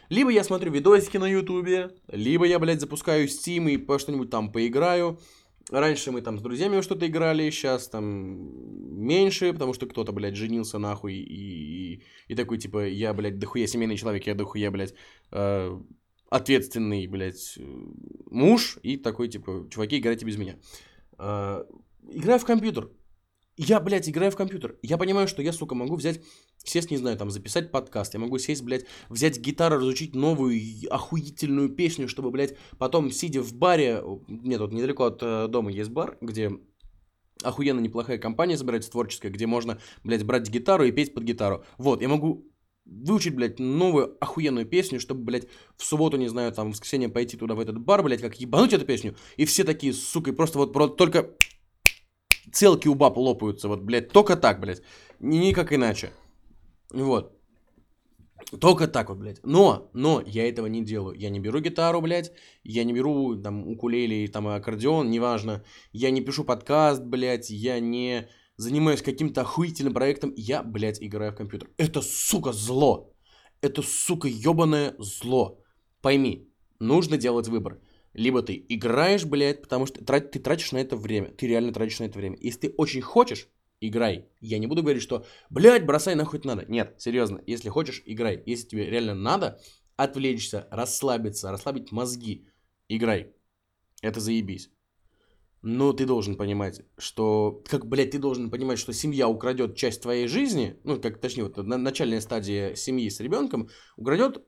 Либо 0.08 0.30
я 0.30 0.44
смотрю 0.44 0.70
видосики 0.70 1.16
на 1.16 1.26
ютубе, 1.26 1.90
либо 2.06 2.44
я, 2.46 2.58
блядь, 2.58 2.80
запускаю 2.80 3.26
Steam 3.26 3.70
и 3.70 3.76
по 3.76 3.98
что-нибудь 3.98 4.30
там 4.30 4.52
поиграю, 4.52 5.18
Раньше 5.70 6.10
мы 6.10 6.22
там 6.22 6.38
с 6.38 6.42
друзьями 6.42 6.80
что-то 6.80 7.06
играли, 7.06 7.50
сейчас 7.50 7.88
там 7.88 8.04
меньше, 9.04 9.52
потому 9.52 9.74
что 9.74 9.86
кто-то, 9.86 10.12
блядь, 10.12 10.36
женился 10.36 10.78
нахуй 10.78 11.14
и, 11.14 11.94
и, 11.94 12.02
и 12.28 12.34
такой, 12.34 12.58
типа, 12.58 12.86
я, 12.88 13.14
блядь, 13.14 13.38
дохуя 13.38 13.66
семейный 13.66 13.96
человек, 13.96 14.26
я 14.26 14.34
дохуя, 14.34 14.70
блядь, 14.70 14.94
э, 15.30 15.80
ответственный, 16.30 17.06
блядь, 17.06 17.58
муж, 18.30 18.78
и 18.82 18.96
такой, 18.96 19.28
типа, 19.28 19.68
чуваки, 19.70 19.98
играйте 19.98 20.26
без 20.26 20.36
меня. 20.36 20.56
Э, 21.18 21.64
играю 22.10 22.40
в 22.40 22.44
компьютер, 22.44 22.90
я, 23.56 23.80
блядь, 23.80 24.08
играю 24.08 24.30
в 24.30 24.36
компьютер. 24.36 24.78
Я 24.82 24.96
понимаю, 24.98 25.28
что 25.28 25.42
я, 25.42 25.52
сука, 25.52 25.74
могу 25.74 25.96
взять, 25.96 26.20
сесть, 26.64 26.90
не 26.90 26.96
знаю, 26.96 27.18
там, 27.18 27.30
записать 27.30 27.70
подкаст. 27.70 28.14
Я 28.14 28.20
могу 28.20 28.38
сесть, 28.38 28.62
блядь, 28.62 28.86
взять 29.08 29.38
гитару, 29.38 29.76
разучить 29.76 30.14
новую 30.14 30.60
охуительную 30.90 31.68
песню, 31.68 32.08
чтобы, 32.08 32.30
блядь, 32.30 32.56
потом, 32.78 33.10
сидя 33.10 33.42
в 33.42 33.52
баре, 33.54 34.02
нет, 34.28 34.58
тут 34.58 34.72
недалеко 34.72 35.04
от 35.04 35.22
э, 35.22 35.48
дома 35.48 35.70
есть 35.70 35.90
бар, 35.90 36.16
где 36.20 36.50
охуенно 37.42 37.80
неплохая 37.80 38.18
компания 38.18 38.56
собирается 38.56 38.90
творческая, 38.90 39.30
где 39.30 39.46
можно, 39.46 39.78
блядь, 40.04 40.24
брать 40.24 40.48
гитару 40.48 40.84
и 40.84 40.92
петь 40.92 41.12
под 41.12 41.24
гитару. 41.24 41.64
Вот, 41.76 42.00
я 42.00 42.08
могу 42.08 42.46
выучить, 42.84 43.34
блядь, 43.34 43.58
новую 43.58 44.16
охуенную 44.20 44.66
песню, 44.66 44.98
чтобы, 44.98 45.24
блядь, 45.24 45.46
в 45.76 45.84
субботу, 45.84 46.16
не 46.16 46.28
знаю, 46.28 46.52
там, 46.52 46.68
в 46.68 46.70
воскресенье 46.72 47.08
пойти 47.08 47.36
туда, 47.36 47.54
в 47.54 47.60
этот 47.60 47.78
бар, 47.78 48.02
блядь, 48.02 48.20
как 48.20 48.40
ебануть 48.40 48.72
эту 48.72 48.86
песню, 48.86 49.14
и 49.36 49.44
все 49.44 49.64
такие, 49.64 49.92
сука, 49.92 50.30
и 50.30 50.34
просто 50.34 50.58
вот, 50.58 50.72
просто 50.72 50.96
только 50.96 51.34
целки 52.52 52.88
у 52.88 52.94
баб 52.94 53.16
лопаются, 53.16 53.68
вот, 53.68 53.80
блядь, 53.82 54.08
только 54.08 54.36
так, 54.36 54.60
блядь, 54.60 54.82
никак 55.20 55.72
иначе. 55.72 56.10
Вот. 56.92 57.32
Только 58.60 58.86
так 58.86 59.08
вот, 59.08 59.18
блядь. 59.18 59.40
Но, 59.44 59.90
но 59.94 60.22
я 60.26 60.48
этого 60.48 60.66
не 60.66 60.84
делаю. 60.84 61.16
Я 61.16 61.30
не 61.30 61.40
беру 61.40 61.60
гитару, 61.60 62.00
блядь. 62.00 62.32
Я 62.64 62.84
не 62.84 62.92
беру 62.92 63.36
там 63.36 63.66
укулеле, 63.68 64.28
там 64.28 64.48
аккордеон, 64.48 65.10
неважно. 65.10 65.62
Я 65.92 66.10
не 66.10 66.20
пишу 66.20 66.44
подкаст, 66.44 67.02
блядь. 67.02 67.50
Я 67.50 67.80
не 67.80 68.28
занимаюсь 68.56 69.02
каким-то 69.02 69.40
охуительным 69.40 69.94
проектом. 69.94 70.32
Я, 70.36 70.62
блядь, 70.62 71.02
играю 71.02 71.32
в 71.32 71.36
компьютер. 71.36 71.70
Это, 71.78 72.02
сука, 72.02 72.52
зло. 72.52 73.14
Это, 73.62 73.82
сука, 73.82 74.28
ебаное 74.28 74.94
зло. 74.98 75.58
Пойми, 76.02 76.48
нужно 76.80 77.16
делать 77.16 77.48
выбор. 77.48 77.80
Либо 78.14 78.42
ты 78.42 78.64
играешь, 78.68 79.24
блядь, 79.24 79.62
потому 79.62 79.86
что 79.86 80.04
ты 80.04 80.38
тратишь 80.38 80.72
на 80.72 80.78
это 80.78 80.96
время. 80.96 81.28
Ты 81.28 81.46
реально 81.46 81.72
тратишь 81.72 82.00
на 82.00 82.04
это 82.04 82.18
время. 82.18 82.36
Если 82.40 82.68
ты 82.68 82.74
очень 82.76 83.00
хочешь, 83.00 83.48
играй. 83.80 84.28
Я 84.40 84.58
не 84.58 84.66
буду 84.66 84.82
говорить, 84.82 85.02
что, 85.02 85.24
блядь, 85.50 85.86
бросай 85.86 86.14
нахуй 86.14 86.38
это 86.38 86.48
надо. 86.48 86.66
Нет, 86.68 86.94
серьезно, 86.98 87.42
если 87.46 87.68
хочешь, 87.68 88.02
играй. 88.04 88.42
Если 88.46 88.68
тебе 88.68 88.88
реально 88.88 89.14
надо 89.14 89.60
отвлечься, 89.96 90.68
расслабиться, 90.70 91.50
расслабить 91.50 91.92
мозги, 91.92 92.48
играй. 92.88 93.34
Это 94.02 94.20
заебись. 94.20 94.70
Но 95.62 95.92
ты 95.92 96.06
должен 96.06 96.36
понимать, 96.36 96.82
что, 96.98 97.62
как, 97.68 97.86
блядь, 97.86 98.10
ты 98.10 98.18
должен 98.18 98.50
понимать, 98.50 98.80
что 98.80 98.92
семья 98.92 99.28
украдет 99.28 99.76
часть 99.76 100.02
твоей 100.02 100.26
жизни, 100.26 100.76
ну, 100.82 101.00
как, 101.00 101.20
точнее, 101.20 101.44
вот 101.44 101.56
на, 101.56 101.78
начальная 101.78 102.20
стадия 102.20 102.74
семьи 102.74 103.08
с 103.08 103.20
ребенком, 103.20 103.68
украдет, 103.96 104.44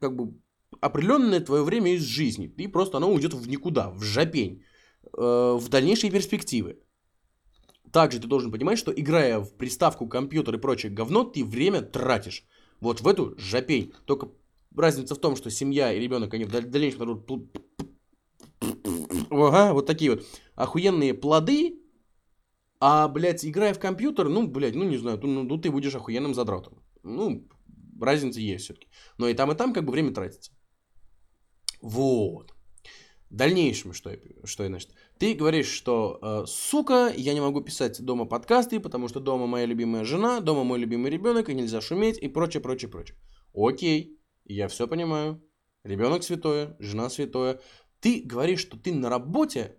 как 0.00 0.14
бы, 0.14 0.34
определенное 0.80 1.40
твое 1.40 1.62
время 1.62 1.94
из 1.94 2.02
жизни. 2.02 2.52
И 2.58 2.68
просто 2.68 2.96
оно 2.96 3.12
уйдет 3.12 3.34
в 3.34 3.48
никуда, 3.48 3.90
в 3.90 4.02
жопень, 4.02 4.62
э, 5.18 5.58
в 5.58 5.68
дальнейшие 5.68 6.10
перспективы. 6.10 6.78
Также 7.92 8.20
ты 8.20 8.26
должен 8.26 8.52
понимать, 8.52 8.78
что 8.78 8.92
играя 8.92 9.40
в 9.40 9.56
приставку, 9.56 10.08
компьютер 10.08 10.54
и 10.54 10.60
прочее 10.60 10.92
говно, 10.92 11.24
ты 11.24 11.44
время 11.44 11.82
тратишь. 11.82 12.44
Вот 12.80 13.00
в 13.00 13.08
эту 13.08 13.34
жопень. 13.38 13.92
Только 14.06 14.28
разница 14.76 15.14
в 15.14 15.20
том, 15.20 15.36
что 15.36 15.50
семья 15.50 15.92
и 15.92 16.00
ребенок, 16.00 16.34
они 16.34 16.44
в 16.44 16.70
дальнейшем 16.70 17.24
Ага, 19.30 19.72
вот 19.72 19.86
такие 19.86 20.10
вот 20.10 20.26
охуенные 20.54 21.14
плоды, 21.14 21.80
а, 22.80 23.08
блядь, 23.08 23.44
играя 23.44 23.74
в 23.74 23.78
компьютер, 23.78 24.28
ну, 24.28 24.46
блядь, 24.46 24.74
ну, 24.74 24.84
не 24.84 24.98
знаю, 24.98 25.18
ну, 25.22 25.42
ну 25.42 25.58
ты 25.58 25.70
будешь 25.70 25.94
охуенным 25.94 26.34
задротом. 26.34 26.82
Ну, 27.02 27.48
разница 28.00 28.40
есть 28.40 28.64
все-таки. 28.64 28.88
Но 29.18 29.28
и 29.28 29.34
там, 29.34 29.52
и 29.52 29.54
там 29.54 29.72
как 29.72 29.84
бы 29.84 29.92
время 29.92 30.12
тратится. 30.12 30.52
Вот. 31.80 32.54
В 33.30 33.36
дальнейшем, 33.36 33.92
что 33.92 34.10
я, 34.10 34.18
что 34.44 34.64
я 34.64 34.68
значит, 34.68 34.90
ты 35.18 35.34
говоришь, 35.34 35.68
что, 35.68 36.18
э, 36.20 36.46
сука, 36.46 37.12
я 37.16 37.32
не 37.32 37.40
могу 37.40 37.60
писать 37.60 38.00
дома 38.02 38.24
подкасты, 38.24 38.80
потому 38.80 39.06
что 39.08 39.20
дома 39.20 39.46
моя 39.46 39.66
любимая 39.66 40.04
жена, 40.04 40.40
дома 40.40 40.64
мой 40.64 40.80
любимый 40.80 41.10
ребенок, 41.10 41.48
и 41.48 41.54
нельзя 41.54 41.80
шуметь, 41.80 42.18
и 42.18 42.28
прочее, 42.28 42.60
прочее, 42.60 42.90
прочее. 42.90 43.16
Окей, 43.54 44.18
я 44.44 44.66
все 44.66 44.88
понимаю. 44.88 45.40
Ребенок 45.84 46.24
святое, 46.24 46.76
жена 46.80 47.08
святое 47.08 47.60
ты 48.00 48.22
говоришь, 48.24 48.60
что 48.60 48.76
ты 48.76 48.92
на 48.94 49.08
работе 49.08 49.76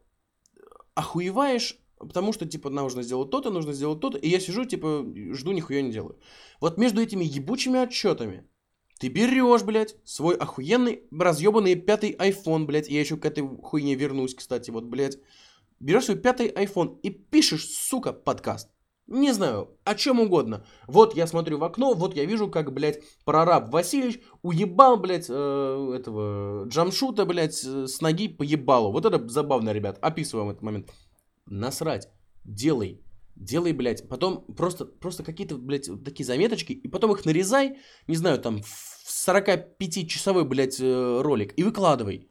охуеваешь, 0.93 1.77
потому 1.97 2.33
что, 2.33 2.45
типа, 2.45 2.69
нужно 2.69 3.03
сделать 3.03 3.29
то-то, 3.31 3.49
нужно 3.49 3.73
сделать 3.73 3.99
то-то, 3.99 4.17
и 4.17 4.29
я 4.29 4.39
сижу, 4.39 4.65
типа, 4.65 5.05
жду, 5.33 5.51
нихуя 5.51 5.81
не 5.81 5.91
делаю. 5.91 6.19
Вот 6.59 6.77
между 6.77 7.01
этими 7.01 7.23
ебучими 7.23 7.79
отчетами 7.79 8.47
ты 9.01 9.07
берешь, 9.07 9.63
блядь, 9.63 9.95
свой 10.05 10.35
охуенный, 10.35 11.01
разъебанный 11.11 11.73
пятый 11.73 12.11
iPhone, 12.13 12.65
блядь, 12.65 12.87
я 12.87 12.99
еще 12.99 13.17
к 13.17 13.25
этой 13.25 13.41
хуйне 13.41 13.95
вернусь, 13.95 14.35
кстати, 14.35 14.69
вот, 14.69 14.83
блядь, 14.83 15.17
берешь 15.79 16.05
свой 16.05 16.17
пятый 16.17 16.49
iPhone 16.49 16.99
и 17.01 17.09
пишешь, 17.09 17.67
сука, 17.67 18.13
подкаст. 18.13 18.69
Не 19.07 19.33
знаю, 19.33 19.75
о 19.85 19.95
чем 19.95 20.19
угодно. 20.19 20.63
Вот 20.85 21.15
я 21.15 21.25
смотрю 21.25 21.57
в 21.57 21.63
окно, 21.63 21.95
вот 21.95 22.15
я 22.15 22.25
вижу, 22.25 22.47
как, 22.47 22.71
блядь, 22.71 22.99
прораб 23.25 23.73
Васильевич 23.73 24.21
уебал, 24.43 24.97
блядь, 24.97 25.25
э, 25.29 25.93
этого 25.95 26.67
Джамшута, 26.67 27.25
блядь, 27.25 27.55
с 27.55 28.01
ноги 28.01 28.27
поебало. 28.27 28.91
Вот 28.91 29.05
это 29.07 29.27
забавно, 29.27 29.73
ребят. 29.73 29.97
Описываем 30.03 30.51
этот 30.51 30.61
момент. 30.61 30.93
Насрать. 31.47 32.07
Делай. 32.45 33.01
Делай, 33.41 33.73
блядь. 33.73 34.07
Потом 34.07 34.45
просто, 34.55 34.85
просто 34.85 35.23
какие-то, 35.23 35.57
блядь, 35.57 35.89
такие 36.05 36.25
заметочки, 36.25 36.73
и 36.73 36.87
потом 36.87 37.11
их 37.11 37.25
нарезай, 37.25 37.77
не 38.07 38.15
знаю, 38.15 38.37
там, 38.37 38.61
в 38.61 39.27
45-часовой, 39.27 40.45
блядь, 40.45 40.79
э, 40.79 41.21
ролик, 41.21 41.53
и 41.57 41.63
выкладывай. 41.63 42.29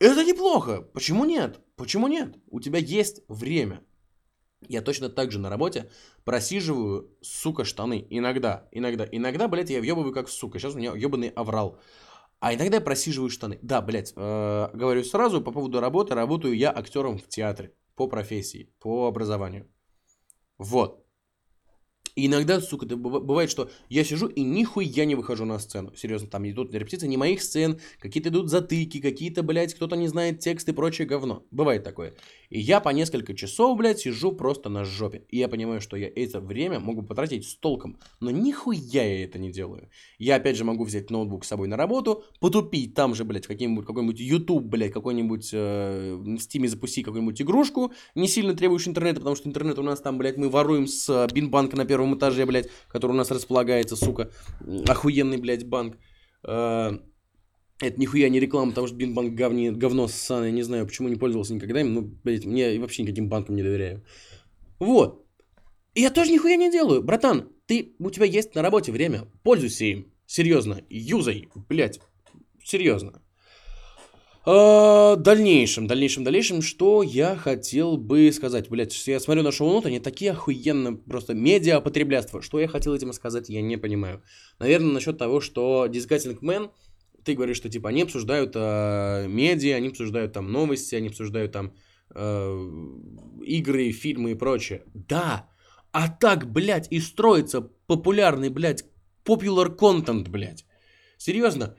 Это 0.00 0.24
неплохо. 0.24 0.82
Почему 0.94 1.24
нет? 1.24 1.60
Почему 1.76 2.08
нет? 2.08 2.36
У 2.50 2.60
тебя 2.60 2.80
есть 2.80 3.22
время. 3.28 3.84
Я 4.68 4.82
точно 4.82 5.08
так 5.08 5.30
же 5.30 5.38
на 5.38 5.48
работе 5.48 5.90
просиживаю, 6.24 7.16
сука, 7.20 7.64
штаны. 7.64 8.04
Иногда, 8.10 8.68
иногда. 8.72 9.06
Иногда, 9.12 9.46
блядь, 9.46 9.70
я 9.70 9.80
въебываю 9.80 10.12
как 10.12 10.28
сука. 10.28 10.58
Сейчас 10.58 10.74
у 10.74 10.78
меня 10.78 10.92
ебаный 10.96 11.28
аврал. 11.28 11.78
А 12.40 12.52
иногда 12.52 12.76
я 12.78 12.80
просиживаю 12.80 13.30
штаны. 13.30 13.60
Да, 13.62 13.80
блядь, 13.80 14.12
э, 14.16 14.68
говорю 14.74 15.04
сразу 15.04 15.40
по 15.40 15.52
поводу 15.52 15.80
работы. 15.80 16.16
Работаю 16.16 16.56
я 16.56 16.72
актером 16.76 17.18
в 17.18 17.28
театре. 17.28 17.70
По 17.94 18.08
профессии, 18.08 18.72
по 18.80 19.06
образованию. 19.06 19.68
Вот. 20.58 21.02
И 22.14 22.26
иногда, 22.26 22.60
сука, 22.60 22.84
это 22.84 22.96
бывает, 22.96 23.50
что 23.50 23.70
я 23.88 24.04
сижу 24.04 24.26
и 24.26 24.42
нихуя 24.42 25.06
не 25.06 25.14
выхожу 25.14 25.46
на 25.46 25.58
сцену. 25.58 25.94
Серьезно, 25.96 26.28
там 26.28 26.48
идут 26.48 26.74
репетиции 26.74 27.08
не 27.08 27.16
моих 27.16 27.42
сцен, 27.42 27.80
какие-то 27.98 28.28
идут 28.28 28.50
затыки, 28.50 29.00
какие-то, 29.00 29.42
блядь, 29.42 29.74
кто-то 29.74 29.96
не 29.96 30.08
знает 30.08 30.40
текст 30.40 30.68
и 30.68 30.72
прочее 30.72 31.06
говно. 31.06 31.46
Бывает 31.50 31.84
такое. 31.84 32.12
И 32.52 32.60
я 32.60 32.80
по 32.80 32.90
несколько 32.90 33.32
часов, 33.32 33.78
блядь, 33.78 34.00
сижу 34.00 34.32
просто 34.32 34.68
на 34.68 34.84
жопе. 34.84 35.24
И 35.30 35.38
я 35.38 35.48
понимаю, 35.48 35.80
что 35.80 35.96
я 35.96 36.10
это 36.14 36.38
время 36.38 36.80
могу 36.80 37.02
потратить 37.02 37.48
с 37.48 37.54
толком. 37.54 37.98
Но 38.20 38.30
нихуя 38.30 39.04
я 39.04 39.24
это 39.24 39.38
не 39.38 39.50
делаю. 39.50 39.88
Я, 40.18 40.36
опять 40.36 40.58
же, 40.58 40.64
могу 40.64 40.84
взять 40.84 41.10
ноутбук 41.10 41.46
с 41.46 41.48
собой 41.48 41.66
на 41.68 41.78
работу, 41.78 42.24
потупить 42.40 42.92
там 42.94 43.14
же, 43.14 43.24
блядь, 43.24 43.46
какой-нибудь, 43.46 43.86
какой-нибудь 43.86 44.20
YouTube, 44.20 44.64
блядь, 44.64 44.92
какой-нибудь 44.92 45.48
э, 45.54 46.14
в 46.14 46.26
Steam 46.34 46.68
запусти 46.68 47.02
какую-нибудь 47.02 47.40
игрушку, 47.40 47.92
не 48.14 48.28
сильно 48.28 48.54
требующую 48.54 48.90
интернета, 48.90 49.20
потому 49.20 49.34
что 49.34 49.48
интернет 49.48 49.78
у 49.78 49.82
нас 49.82 50.02
там, 50.02 50.18
блядь, 50.18 50.36
мы 50.36 50.50
воруем 50.50 50.86
с 50.86 51.08
э, 51.08 51.32
бинбанка 51.32 51.78
на 51.78 51.86
первом 51.86 52.14
этаже, 52.16 52.44
блядь, 52.44 52.68
который 52.88 53.12
у 53.12 53.16
нас 53.16 53.30
располагается, 53.30 53.96
сука, 53.96 54.30
охуенный, 54.86 55.38
блядь, 55.38 55.66
банк. 55.66 55.96
Э, 56.44 56.98
это 57.82 58.00
нихуя 58.00 58.28
не 58.28 58.40
реклама, 58.40 58.70
потому 58.70 58.86
что 58.86 58.96
Бинбанк 58.96 59.34
говни, 59.34 59.70
говно 59.70 60.08
ссаное, 60.08 60.52
не 60.52 60.62
знаю, 60.62 60.86
почему 60.86 61.08
не 61.08 61.16
пользовался 61.16 61.54
никогда 61.54 61.80
им, 61.80 61.94
ну, 61.94 62.02
блядь, 62.24 62.46
мне 62.46 62.78
вообще 62.78 63.02
никаким 63.02 63.28
банкам 63.28 63.56
не 63.56 63.62
доверяю. 63.62 64.04
Вот. 64.78 65.26
И 65.94 66.00
я 66.00 66.10
тоже 66.10 66.32
нихуя 66.32 66.56
не 66.56 66.70
делаю. 66.70 67.02
Братан, 67.02 67.48
ты, 67.66 67.94
у 67.98 68.10
тебя 68.10 68.26
есть 68.26 68.54
на 68.54 68.62
работе 68.62 68.92
время, 68.92 69.28
пользуйся 69.42 69.84
им. 69.84 70.12
Серьезно, 70.26 70.80
юзай, 70.88 71.48
блядь, 71.68 72.00
серьезно. 72.64 73.20
А, 74.44 75.16
дальнейшем, 75.16 75.86
дальнейшем, 75.86 76.24
дальнейшем, 76.24 76.62
что 76.62 77.02
я 77.02 77.36
хотел 77.36 77.96
бы 77.96 78.32
сказать, 78.32 78.68
блядь, 78.68 79.06
я 79.06 79.20
смотрю 79.20 79.42
на 79.42 79.52
шоу-ноты, 79.52 79.88
они 79.88 80.00
такие 80.00 80.32
охуенно, 80.32 80.94
просто 80.94 81.34
медиа-потреблятство. 81.34 82.42
Что 82.42 82.58
я 82.58 82.66
хотел 82.66 82.94
этим 82.94 83.12
сказать, 83.12 83.48
я 83.48 83.60
не 83.60 83.76
понимаю. 83.76 84.22
Наверное, 84.58 84.92
насчет 84.92 85.18
того, 85.18 85.40
что 85.40 85.86
Disgusting 85.86 86.40
Man 86.40 86.70
ты 87.24 87.34
говоришь, 87.34 87.56
что 87.56 87.68
типа 87.68 87.88
они 87.88 88.02
обсуждают 88.02 88.52
э, 88.54 89.26
медиа, 89.28 89.76
они 89.76 89.88
обсуждают 89.88 90.32
там 90.32 90.52
новости, 90.52 90.94
они 90.94 91.08
обсуждают 91.08 91.52
там 91.52 91.72
э, 92.14 92.68
игры, 93.44 93.92
фильмы 93.92 94.32
и 94.32 94.38
прочее. 94.38 94.82
Да, 94.94 95.48
а 95.92 96.08
так, 96.08 96.50
блядь, 96.50 96.88
и 96.90 97.00
строится 97.00 97.60
популярный, 97.86 98.48
блядь, 98.48 98.84
popular 99.24 99.76
content, 99.76 100.28
блядь. 100.28 100.64
Серьезно, 101.18 101.76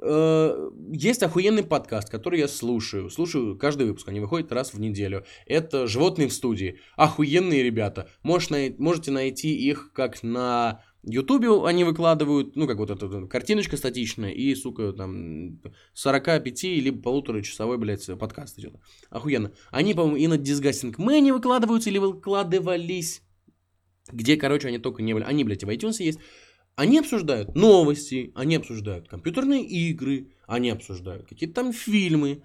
э, 0.00 0.70
есть 0.92 1.22
охуенный 1.22 1.64
подкаст, 1.64 2.08
который 2.08 2.38
я 2.38 2.48
слушаю. 2.48 3.10
Слушаю 3.10 3.58
каждый 3.58 3.86
выпуск, 3.86 4.08
они 4.08 4.20
выходят 4.20 4.52
раз 4.52 4.72
в 4.72 4.80
неделю. 4.80 5.24
Это 5.46 5.86
«Животные 5.86 6.28
в 6.28 6.32
студии». 6.32 6.78
Охуенные 6.96 7.62
ребята. 7.62 8.08
Можешь, 8.22 8.50
можете 8.78 9.10
найти 9.10 9.54
их 9.54 9.92
как 9.92 10.22
на 10.22 10.82
Ютубе 11.04 11.48
они 11.64 11.84
выкладывают, 11.84 12.56
ну, 12.56 12.66
как 12.66 12.78
вот 12.78 12.90
эта 12.90 13.26
картиночка 13.26 13.76
статичная, 13.76 14.30
и, 14.30 14.54
сука, 14.54 14.92
там, 14.92 15.60
45 15.94 16.62
либо 16.64 17.00
полуторачасовой, 17.00 17.78
блядь, 17.78 18.06
подкаст 18.18 18.58
идет. 18.58 18.74
Охуенно. 19.08 19.52
Они, 19.70 19.94
по-моему, 19.94 20.16
и 20.16 20.26
на 20.26 20.34
Disgusting 20.34 20.96
Man 20.96 21.32
выкладываются 21.32 21.90
или 21.90 21.98
выкладывались, 21.98 23.22
где, 24.10 24.36
короче, 24.36 24.68
они 24.68 24.78
только 24.78 25.02
не 25.02 25.14
были. 25.14 25.24
Они, 25.24 25.44
блядь, 25.44 25.62
и 25.62 25.66
в 25.66 25.70
iTunes 25.70 26.02
есть. 26.02 26.18
Они 26.74 26.98
обсуждают 26.98 27.54
новости, 27.56 28.32
они 28.34 28.56
обсуждают 28.56 29.08
компьютерные 29.08 29.64
игры, 29.64 30.32
они 30.46 30.70
обсуждают 30.70 31.26
какие-то 31.28 31.54
там 31.56 31.72
фильмы, 31.72 32.44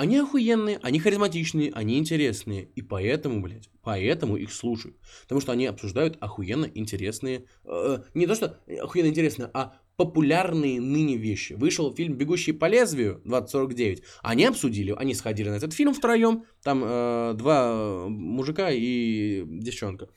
они 0.00 0.16
охуенные, 0.16 0.78
они 0.80 0.98
харизматичные, 0.98 1.72
они 1.74 1.98
интересные. 1.98 2.70
И 2.74 2.80
поэтому, 2.80 3.42
блядь, 3.42 3.68
поэтому 3.82 4.38
их 4.38 4.50
слушают. 4.50 4.96
Потому 5.24 5.42
что 5.42 5.52
они 5.52 5.66
обсуждают 5.66 6.16
охуенно 6.20 6.64
интересные... 6.74 7.44
Э, 7.66 7.98
не 8.14 8.26
то, 8.26 8.34
что 8.34 8.58
охуенно 8.80 9.08
интересные, 9.08 9.50
а 9.52 9.78
популярные 9.96 10.80
ныне 10.80 11.18
вещи. 11.18 11.52
Вышел 11.52 11.94
фильм 11.94 12.14
«Бегущий 12.14 12.52
по 12.52 12.64
лезвию» 12.64 13.20
2049. 13.26 14.02
Они 14.22 14.46
обсудили, 14.46 14.94
они 14.96 15.12
сходили 15.12 15.50
на 15.50 15.56
этот 15.56 15.74
фильм 15.74 15.92
втроем. 15.92 16.44
Там 16.62 16.82
э, 16.82 17.34
два 17.34 18.08
мужика 18.08 18.70
и 18.70 19.44
девчонка. 19.46 20.08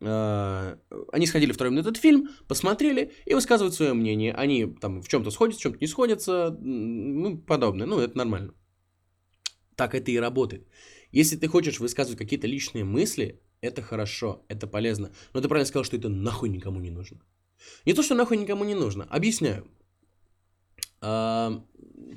Э, 0.00 0.78
они 1.12 1.26
сходили 1.26 1.52
втроем 1.52 1.74
на 1.74 1.80
этот 1.80 1.98
фильм, 1.98 2.30
посмотрели 2.48 3.12
и 3.26 3.34
высказывают 3.34 3.74
свое 3.74 3.92
мнение. 3.92 4.32
Они 4.32 4.64
там 4.64 5.02
в 5.02 5.08
чем-то 5.08 5.30
сходятся, 5.30 5.60
в 5.60 5.62
чем-то 5.62 5.78
не 5.78 5.86
сходятся, 5.88 6.56
ну, 6.58 7.36
подобное. 7.36 7.86
Ну, 7.86 8.00
это 8.00 8.16
нормально. 8.16 8.54
Так 9.76 9.94
это 9.94 10.10
и 10.10 10.18
работает. 10.18 10.66
Если 11.12 11.36
ты 11.36 11.48
хочешь 11.48 11.80
высказывать 11.80 12.18
какие-то 12.18 12.46
личные 12.46 12.84
мысли, 12.84 13.40
это 13.60 13.82
хорошо, 13.82 14.44
это 14.48 14.66
полезно. 14.66 15.12
Но 15.32 15.40
ты 15.40 15.48
правильно 15.48 15.66
сказал, 15.66 15.84
что 15.84 15.96
это 15.96 16.08
нахуй 16.08 16.48
никому 16.48 16.80
не 16.80 16.90
нужно. 16.90 17.20
Не 17.84 17.94
то, 17.94 18.02
что 18.02 18.14
нахуй 18.14 18.36
никому 18.36 18.64
не 18.64 18.74
нужно. 18.74 19.04
Объясняю. 19.04 19.66
А, 21.00 21.62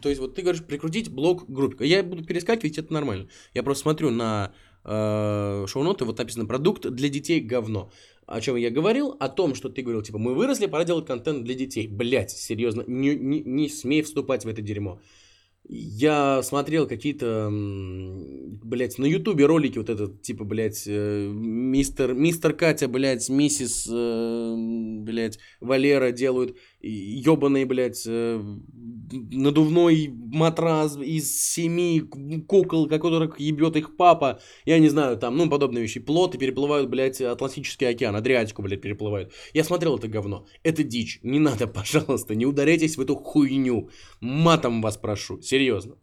то 0.02 0.10
есть, 0.10 0.22
вот 0.22 0.36
ты 0.36 0.42
говоришь, 0.42 0.64
прикрутить 0.64 1.10
блок 1.10 1.50
группе. 1.50 1.86
Я 1.86 2.04
буду 2.04 2.26
перескакивать, 2.26 2.78
это 2.78 2.94
нормально. 2.94 3.28
Я 3.54 3.64
просто 3.64 3.84
смотрю 3.84 4.10
на 4.10 4.54
э, 4.84 5.66
шоу-ноты, 5.68 6.06
вот 6.06 6.18
написано 6.18 6.46
«Продукт 6.46 6.88
для 6.90 7.10
детей 7.10 7.42
говно». 7.42 7.92
О 8.26 8.42
чем 8.42 8.56
я 8.58 8.70
говорил? 8.70 9.16
О 9.20 9.28
том, 9.28 9.56
что 9.56 9.70
ты 9.70 9.82
говорил, 9.82 10.04
типа, 10.04 10.20
мы 10.20 10.36
выросли, 10.36 10.68
пора 10.68 10.86
делать 10.86 11.06
контент 11.06 11.44
для 11.44 11.56
детей. 11.56 11.88
Блять, 11.88 12.32
серьезно, 12.32 12.84
не, 12.88 13.16
не, 13.16 13.42
не 13.42 13.70
смей 13.70 14.04
вступать 14.04 14.46
в 14.46 14.48
это 14.48 14.62
дерьмо. 14.62 15.02
Я 15.72 16.42
смотрел 16.42 16.88
какие-то, 16.88 17.48
блядь, 17.52 18.98
на 18.98 19.06
ютубе 19.06 19.46
ролики 19.46 19.78
вот 19.78 19.92
этот, 19.92 20.20
типа, 20.24 20.44
блядь, 20.44 20.86
э, 20.88 21.28
мистер, 21.32 22.16
мистер 22.16 22.54
Катя, 22.54 22.88
блядь, 22.88 23.30
миссис, 23.30 23.88
э, 23.88 24.56
блядь, 24.58 25.38
Валера 25.60 26.12
делают 26.12 26.58
ебаный, 26.82 27.66
блядь, 27.66 28.04
э, 28.08 28.42
надувной 29.12 30.08
матрас 30.08 30.98
из 30.98 31.42
семи 31.42 32.02
кукол, 32.48 32.88
которых 32.88 33.40
ебет 33.40 33.76
их 33.76 33.98
папа, 33.98 34.40
я 34.66 34.80
не 34.80 34.90
знаю, 34.90 35.18
там, 35.18 35.38
ну, 35.38 35.50
подобные 35.50 35.82
вещи. 35.82 36.00
Плоты 36.00 36.38
переплывают, 36.38 36.90
блядь, 36.90 37.22
Атлантический 37.22 37.90
океан, 37.90 38.16
Адриатику, 38.16 38.62
блядь, 38.62 38.82
переплывают. 38.82 39.34
Я 39.54 39.64
смотрел 39.64 39.98
это 39.98 40.08
говно. 40.08 40.46
Это 40.64 40.84
дичь. 40.84 41.20
Не 41.24 41.40
надо, 41.40 41.68
пожалуйста, 41.74 42.36
не 42.36 42.46
ударяйтесь 42.46 42.98
в 42.98 43.02
эту 43.02 43.16
хуйню. 43.16 43.90
Матом 44.22 44.82
вас 44.82 44.98
прошу, 44.98 45.42
серьезно. 45.42 45.96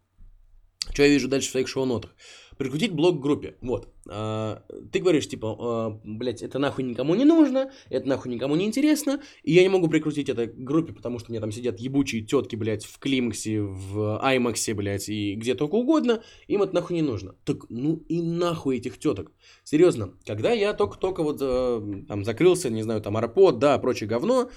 Что 0.92 1.02
я 1.02 1.08
вижу 1.08 1.28
дальше 1.28 1.48
в 1.48 1.52
своих 1.52 1.68
шоу-нотах? 1.68 2.14
Прикрутить 2.56 2.92
блок 2.92 3.18
к 3.18 3.22
группе. 3.22 3.56
Вот. 3.60 3.88
А, 4.08 4.62
ты 4.92 5.00
говоришь, 5.00 5.28
типа, 5.28 5.56
а, 5.58 6.00
блядь, 6.04 6.42
это 6.42 6.58
нахуй 6.58 6.84
никому 6.84 7.14
не 7.14 7.24
нужно, 7.24 7.70
это 7.90 8.08
нахуй 8.08 8.32
никому 8.32 8.56
не 8.56 8.64
интересно, 8.64 9.20
и 9.42 9.52
я 9.52 9.62
не 9.62 9.68
могу 9.68 9.88
прикрутить 9.88 10.28
это 10.28 10.46
к 10.46 10.56
группе, 10.56 10.92
потому 10.92 11.18
что 11.18 11.30
у 11.30 11.32
меня 11.32 11.40
там 11.40 11.52
сидят 11.52 11.80
ебучие 11.80 12.22
тетки, 12.22 12.56
блядь, 12.56 12.84
в 12.84 12.98
Климаксе, 12.98 13.60
в 13.60 14.18
Аймаксе, 14.20 14.74
блядь, 14.74 15.08
и 15.08 15.34
где 15.34 15.54
только 15.54 15.74
угодно, 15.74 16.22
им 16.46 16.62
это 16.62 16.74
нахуй 16.74 16.96
не 16.96 17.02
нужно. 17.02 17.34
Так, 17.44 17.68
ну 17.68 17.96
и 18.08 18.22
нахуй 18.22 18.78
этих 18.78 18.98
теток. 18.98 19.32
Серьезно, 19.64 20.14
когда 20.24 20.52
я 20.52 20.72
только-только 20.72 21.22
вот 21.22 21.38
э, 21.40 22.04
там 22.08 22.24
закрылся, 22.24 22.70
не 22.70 22.82
знаю, 22.82 23.02
там 23.02 23.16
Арпод, 23.16 23.58
да, 23.58 23.78
прочее 23.78 24.08
говно, 24.08 24.50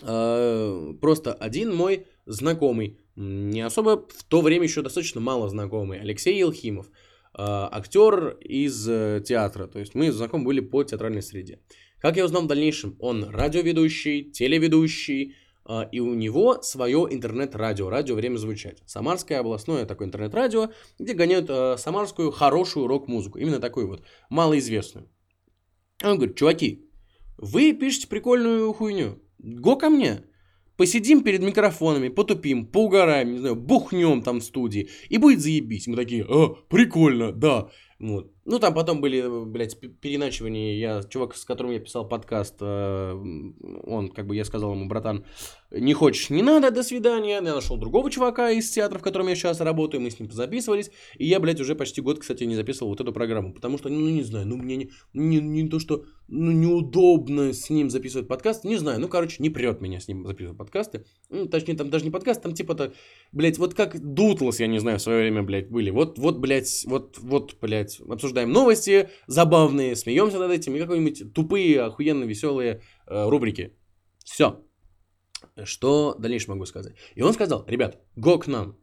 просто 0.00 1.36
один 1.40 1.74
мой 1.74 2.06
знакомый, 2.28 2.98
не 3.16 3.62
особо 3.62 4.06
в 4.08 4.22
то 4.24 4.42
время 4.42 4.64
еще 4.64 4.82
достаточно 4.82 5.20
мало 5.20 5.48
знакомый, 5.48 6.00
Алексей 6.00 6.38
Елхимов, 6.38 6.86
э, 6.86 6.90
актер 7.36 8.36
из 8.40 8.88
э, 8.88 9.22
театра, 9.26 9.66
то 9.66 9.80
есть 9.80 9.94
мы 9.94 10.12
знакомы 10.12 10.44
были 10.44 10.60
по 10.60 10.84
театральной 10.84 11.22
среде. 11.22 11.60
Как 11.98 12.16
я 12.16 12.24
узнал 12.24 12.42
в 12.42 12.46
дальнейшем, 12.46 12.96
он 13.00 13.24
радиоведущий, 13.24 14.30
телеведущий, 14.30 15.34
э, 15.68 15.88
и 15.90 15.98
у 15.98 16.14
него 16.14 16.62
свое 16.62 17.08
интернет-радио, 17.10 17.90
радио 17.90 18.14
«Время 18.14 18.36
звучать». 18.36 18.82
Самарское 18.86 19.40
областное 19.40 19.84
такое 19.84 20.06
интернет-радио, 20.06 20.70
где 20.98 21.14
гоняют 21.14 21.46
э, 21.48 21.76
самарскую 21.76 22.30
хорошую 22.30 22.86
рок-музыку, 22.86 23.38
именно 23.38 23.58
такую 23.58 23.88
вот, 23.88 24.02
малоизвестную. 24.30 25.08
Он 26.04 26.16
говорит, 26.16 26.36
чуваки, 26.36 26.88
вы 27.36 27.72
пишете 27.72 28.06
прикольную 28.06 28.72
хуйню, 28.72 29.20
го 29.38 29.76
ко 29.76 29.90
мне, 29.90 30.22
посидим 30.76 31.22
перед 31.22 31.42
микрофонами, 31.42 32.08
потупим, 32.08 32.66
поугараем, 32.66 33.32
не 33.32 33.38
знаю, 33.38 33.56
бухнем 33.56 34.22
там 34.22 34.40
в 34.40 34.44
студии, 34.44 34.88
и 35.08 35.18
будет 35.18 35.40
заебись. 35.40 35.86
Мы 35.86 35.96
такие, 35.96 36.24
а, 36.28 36.54
прикольно, 36.68 37.32
да. 37.32 37.68
Вот. 37.98 38.32
Ну, 38.50 38.58
там 38.58 38.72
потом 38.72 39.02
были, 39.02 39.44
блядь, 39.44 39.78
переначивания. 40.00 40.74
Я, 40.78 41.02
чувак, 41.02 41.36
с 41.36 41.44
которым 41.44 41.72
я 41.72 41.80
писал 41.80 42.08
подкаст, 42.08 42.54
э, 42.62 43.12
он, 43.84 44.08
как 44.08 44.26
бы, 44.26 44.34
я 44.36 44.46
сказал 44.46 44.72
ему, 44.72 44.88
братан, 44.88 45.26
не 45.70 45.92
хочешь, 45.92 46.30
не 46.30 46.40
надо, 46.40 46.70
до 46.70 46.82
свидания. 46.82 47.34
Я 47.34 47.42
нашел 47.42 47.76
другого 47.76 48.10
чувака 48.10 48.50
из 48.50 48.70
театра, 48.70 48.98
в 48.98 49.02
котором 49.02 49.28
я 49.28 49.34
сейчас 49.34 49.60
работаю, 49.60 50.00
мы 50.00 50.10
с 50.10 50.18
ним 50.18 50.30
записывались. 50.30 50.90
И 51.18 51.26
я, 51.26 51.40
блядь, 51.40 51.60
уже 51.60 51.74
почти 51.74 52.00
год, 52.00 52.20
кстати, 52.20 52.44
не 52.44 52.54
записывал 52.54 52.88
вот 52.88 53.02
эту 53.02 53.12
программу. 53.12 53.52
Потому 53.52 53.76
что, 53.76 53.90
ну, 53.90 54.08
не 54.08 54.22
знаю, 54.22 54.46
ну, 54.46 54.56
мне 54.56 54.76
не, 54.76 54.90
не, 55.12 55.40
не 55.40 55.68
то, 55.68 55.78
что 55.78 56.06
ну, 56.28 56.52
неудобно 56.52 57.52
с 57.52 57.68
ним 57.68 57.90
записывать 57.90 58.28
подкаст. 58.28 58.64
Не 58.64 58.76
знаю, 58.76 58.98
ну, 58.98 59.08
короче, 59.08 59.42
не 59.42 59.50
прет 59.50 59.82
меня 59.82 60.00
с 60.00 60.08
ним 60.08 60.26
записывать 60.26 60.56
подкасты. 60.56 61.04
Ну, 61.28 61.46
точнее, 61.46 61.74
там 61.74 61.90
даже 61.90 62.04
не 62.04 62.10
подкаст, 62.10 62.42
там 62.42 62.54
типа-то, 62.54 62.92
блядь, 63.32 63.58
вот 63.58 63.74
как 63.74 63.98
Дутлас, 63.98 64.60
я 64.60 64.66
не 64.68 64.78
знаю, 64.78 64.98
в 64.98 65.02
свое 65.02 65.20
время, 65.20 65.42
блядь, 65.42 65.68
были. 65.68 65.90
Вот, 65.90 66.18
вот, 66.18 66.38
блядь, 66.38 66.84
вот, 66.86 67.18
вот, 67.18 67.56
блядь, 67.60 67.98
обсуждаем 68.38 68.52
новости 68.52 69.08
забавные, 69.26 69.96
смеемся 69.96 70.38
над 70.38 70.50
этим, 70.50 70.76
и 70.76 70.80
какие-нибудь 70.80 71.34
тупые, 71.34 71.82
охуенно 71.82 72.24
веселые 72.24 72.80
э, 73.06 73.28
рубрики. 73.28 73.72
Все. 74.24 74.60
Что 75.64 76.14
дальше 76.18 76.50
могу 76.50 76.66
сказать? 76.66 76.94
И 77.16 77.22
он 77.22 77.32
сказал, 77.32 77.64
ребят, 77.68 77.98
го 78.16 78.38
к 78.38 78.46
нам. 78.46 78.76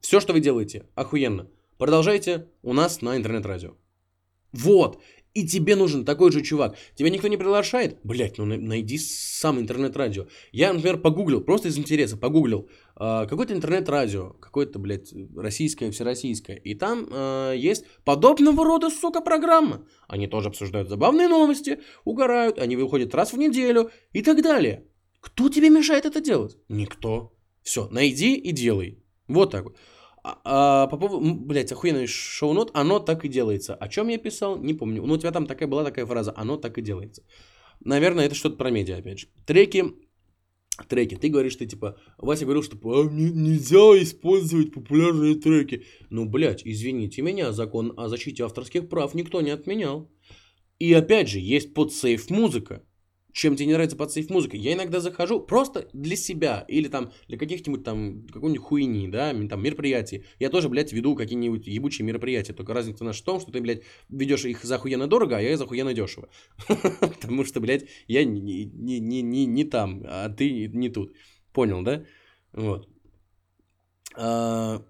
Все, 0.00 0.20
что 0.20 0.32
вы 0.32 0.40
делаете, 0.40 0.84
охуенно. 0.94 1.46
Продолжайте 1.78 2.46
у 2.62 2.72
нас 2.72 3.02
на 3.02 3.16
интернет-радио. 3.16 3.74
Вот. 4.52 4.98
И 5.34 5.46
тебе 5.46 5.76
нужен 5.76 6.04
такой 6.04 6.30
же 6.30 6.42
чувак. 6.42 6.76
Тебя 6.94 7.10
никто 7.10 7.28
не 7.28 7.38
приглашает? 7.38 7.98
Блять, 8.04 8.38
ну 8.38 8.44
найди 8.44 8.98
сам 8.98 9.58
интернет-радио. 9.58 10.26
Я, 10.52 10.72
например, 10.72 11.00
погуглил, 11.00 11.40
просто 11.44 11.68
из 11.68 11.78
интереса, 11.78 12.16
погуглил. 12.16 12.68
Э, 12.98 13.26
какое-то 13.28 13.54
интернет-радио, 13.54 14.30
какое-то, 14.40 14.78
блядь, 14.78 15.12
российское, 15.36 15.90
всероссийское. 15.90 16.56
И 16.56 16.74
там 16.74 17.06
э, 17.10 17.54
есть 17.56 17.84
подобного 18.04 18.64
рода, 18.64 18.90
сука, 18.90 19.20
программа. 19.20 19.86
Они 20.08 20.26
тоже 20.26 20.48
обсуждают 20.48 20.88
забавные 20.88 21.28
новости, 21.28 21.80
угорают, 22.04 22.58
они 22.58 22.76
выходят 22.76 23.14
раз 23.14 23.32
в 23.32 23.38
неделю 23.38 23.90
и 24.12 24.22
так 24.22 24.42
далее. 24.42 24.86
Кто 25.20 25.48
тебе 25.48 25.70
мешает 25.70 26.04
это 26.04 26.20
делать? 26.20 26.56
Никто. 26.68 27.32
Все, 27.62 27.88
найди 27.90 28.34
и 28.34 28.52
делай. 28.52 29.02
Вот 29.28 29.52
так 29.52 29.64
вот. 29.64 29.76
А, 30.24 30.38
а, 30.44 30.86
по 30.86 30.96
поводу, 30.96 31.34
блядь, 31.34 31.72
охуенный 31.72 32.06
шоу-нот, 32.06 32.70
оно 32.74 33.00
так 33.00 33.24
и 33.24 33.28
делается. 33.28 33.74
О 33.74 33.88
чем 33.88 34.08
я 34.08 34.18
писал, 34.18 34.56
не 34.56 34.74
помню. 34.74 35.02
Ну, 35.04 35.14
у 35.14 35.18
тебя 35.18 35.32
там 35.32 35.46
такая 35.46 35.68
была 35.68 35.84
такая 35.84 36.06
фраза, 36.06 36.32
оно 36.36 36.56
так 36.56 36.78
и 36.78 36.82
делается. 36.82 37.22
Наверное, 37.80 38.26
это 38.26 38.34
что-то 38.34 38.56
про 38.56 38.70
медиа, 38.70 38.98
опять 38.98 39.20
же. 39.20 39.28
Треки, 39.46 39.84
треки. 40.88 41.16
Ты 41.16 41.28
говоришь, 41.28 41.56
ты 41.56 41.66
типа, 41.66 41.96
Вася 42.18 42.44
говорил, 42.44 42.62
что 42.62 42.76
а, 42.84 43.08
не, 43.10 43.30
нельзя 43.30 44.02
использовать 44.02 44.72
популярные 44.72 45.34
треки. 45.34 45.84
Ну, 46.10 46.24
блядь, 46.24 46.62
извините 46.64 47.22
меня, 47.22 47.52
закон 47.52 47.92
о 47.96 48.08
защите 48.08 48.44
авторских 48.44 48.88
прав 48.88 49.14
никто 49.14 49.40
не 49.40 49.50
отменял. 49.50 50.10
И 50.78 50.92
опять 50.92 51.28
же, 51.28 51.38
есть 51.38 51.74
подсейф 51.74 52.30
музыка 52.30 52.82
чем 53.32 53.56
тебе 53.56 53.66
не 53.66 53.72
нравится 53.72 53.96
подсейф 53.96 54.30
музыка. 54.30 54.56
Я 54.56 54.74
иногда 54.74 55.00
захожу 55.00 55.40
просто 55.40 55.88
для 55.92 56.16
себя 56.16 56.64
или 56.68 56.88
там 56.88 57.12
для 57.28 57.38
каких-нибудь 57.38 57.82
там 57.84 58.26
какой-нибудь 58.32 58.62
хуйни, 58.62 59.08
да, 59.08 59.32
там 59.48 59.62
мероприятий. 59.62 60.24
Я 60.38 60.50
тоже, 60.50 60.68
блядь, 60.68 60.92
веду 60.92 61.16
какие-нибудь 61.16 61.66
ебучие 61.66 62.06
мероприятия. 62.06 62.52
Только 62.52 62.74
разница 62.74 63.04
наша 63.04 63.22
в 63.22 63.24
том, 63.24 63.40
что 63.40 63.50
ты, 63.50 63.60
блядь, 63.60 63.82
ведешь 64.10 64.44
их 64.44 64.64
за 64.64 64.74
охуенно 64.74 65.06
дорого, 65.06 65.36
а 65.36 65.40
я 65.40 65.56
за 65.56 65.64
охуенно 65.64 65.94
дешево. 65.94 66.28
Потому 66.68 67.44
что, 67.44 67.60
блядь, 67.60 67.86
я 68.06 68.24
не, 68.24 68.40
не, 68.40 69.00
не, 69.00 69.22
не, 69.22 69.46
не 69.46 69.64
там, 69.64 70.02
а 70.04 70.28
ты 70.28 70.68
не 70.68 70.90
тут. 70.90 71.14
Понял, 71.52 71.82
да? 71.82 72.04
Вот. 72.52 72.88
А, 74.14 74.82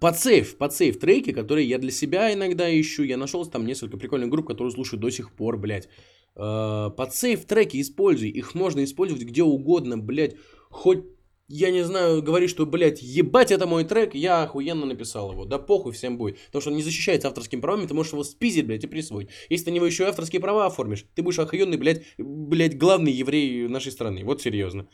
подсейв, 0.00 0.56
подсейв 0.56 0.98
треки, 0.98 1.32
которые 1.32 1.68
я 1.68 1.78
для 1.78 1.90
себя 1.90 2.32
иногда 2.32 2.68
ищу. 2.68 3.02
Я 3.02 3.16
нашел 3.16 3.44
там 3.46 3.66
несколько 3.66 3.96
прикольных 3.96 4.30
групп, 4.30 4.46
которые 4.46 4.72
слушаю 4.72 5.00
до 5.00 5.10
сих 5.10 5.32
пор, 5.32 5.58
блядь. 5.58 5.88
Э, 6.34 6.90
под 6.96 7.14
сейф 7.14 7.44
треки 7.44 7.80
используй, 7.80 8.30
их 8.30 8.54
можно 8.54 8.82
использовать 8.84 9.24
где 9.24 9.42
угодно, 9.42 9.98
блядь, 9.98 10.36
хоть 10.70 11.04
я 11.48 11.70
не 11.70 11.84
знаю, 11.84 12.22
говори, 12.22 12.48
что, 12.48 12.64
блядь, 12.64 13.02
ебать, 13.02 13.50
это 13.50 13.66
мой 13.66 13.84
трек, 13.84 14.14
я 14.14 14.44
охуенно 14.44 14.86
написал 14.86 15.32
его. 15.32 15.44
Да 15.44 15.58
похуй 15.58 15.92
всем 15.92 16.16
будет. 16.16 16.38
Потому 16.46 16.62
что 16.62 16.70
он 16.70 16.76
не 16.76 16.82
защищается 16.82 17.28
авторскими 17.28 17.60
правами, 17.60 17.86
ты 17.86 17.92
можешь 17.92 18.12
его 18.12 18.24
спиздить, 18.24 18.66
блядь, 18.66 18.84
и 18.84 18.86
присвоить. 18.86 19.28
Если 19.50 19.66
ты 19.66 19.70
на 19.70 19.74
него 19.74 19.84
еще 19.84 20.06
авторские 20.06 20.40
права 20.40 20.64
оформишь, 20.64 21.04
ты 21.14 21.22
будешь 21.22 21.38
охуенный, 21.38 21.76
блядь, 21.76 22.04
блядь, 22.16 22.78
главный 22.78 23.12
еврей 23.12 23.68
нашей 23.68 23.92
страны. 23.92 24.24
Вот 24.24 24.40
серьезно. 24.40 24.88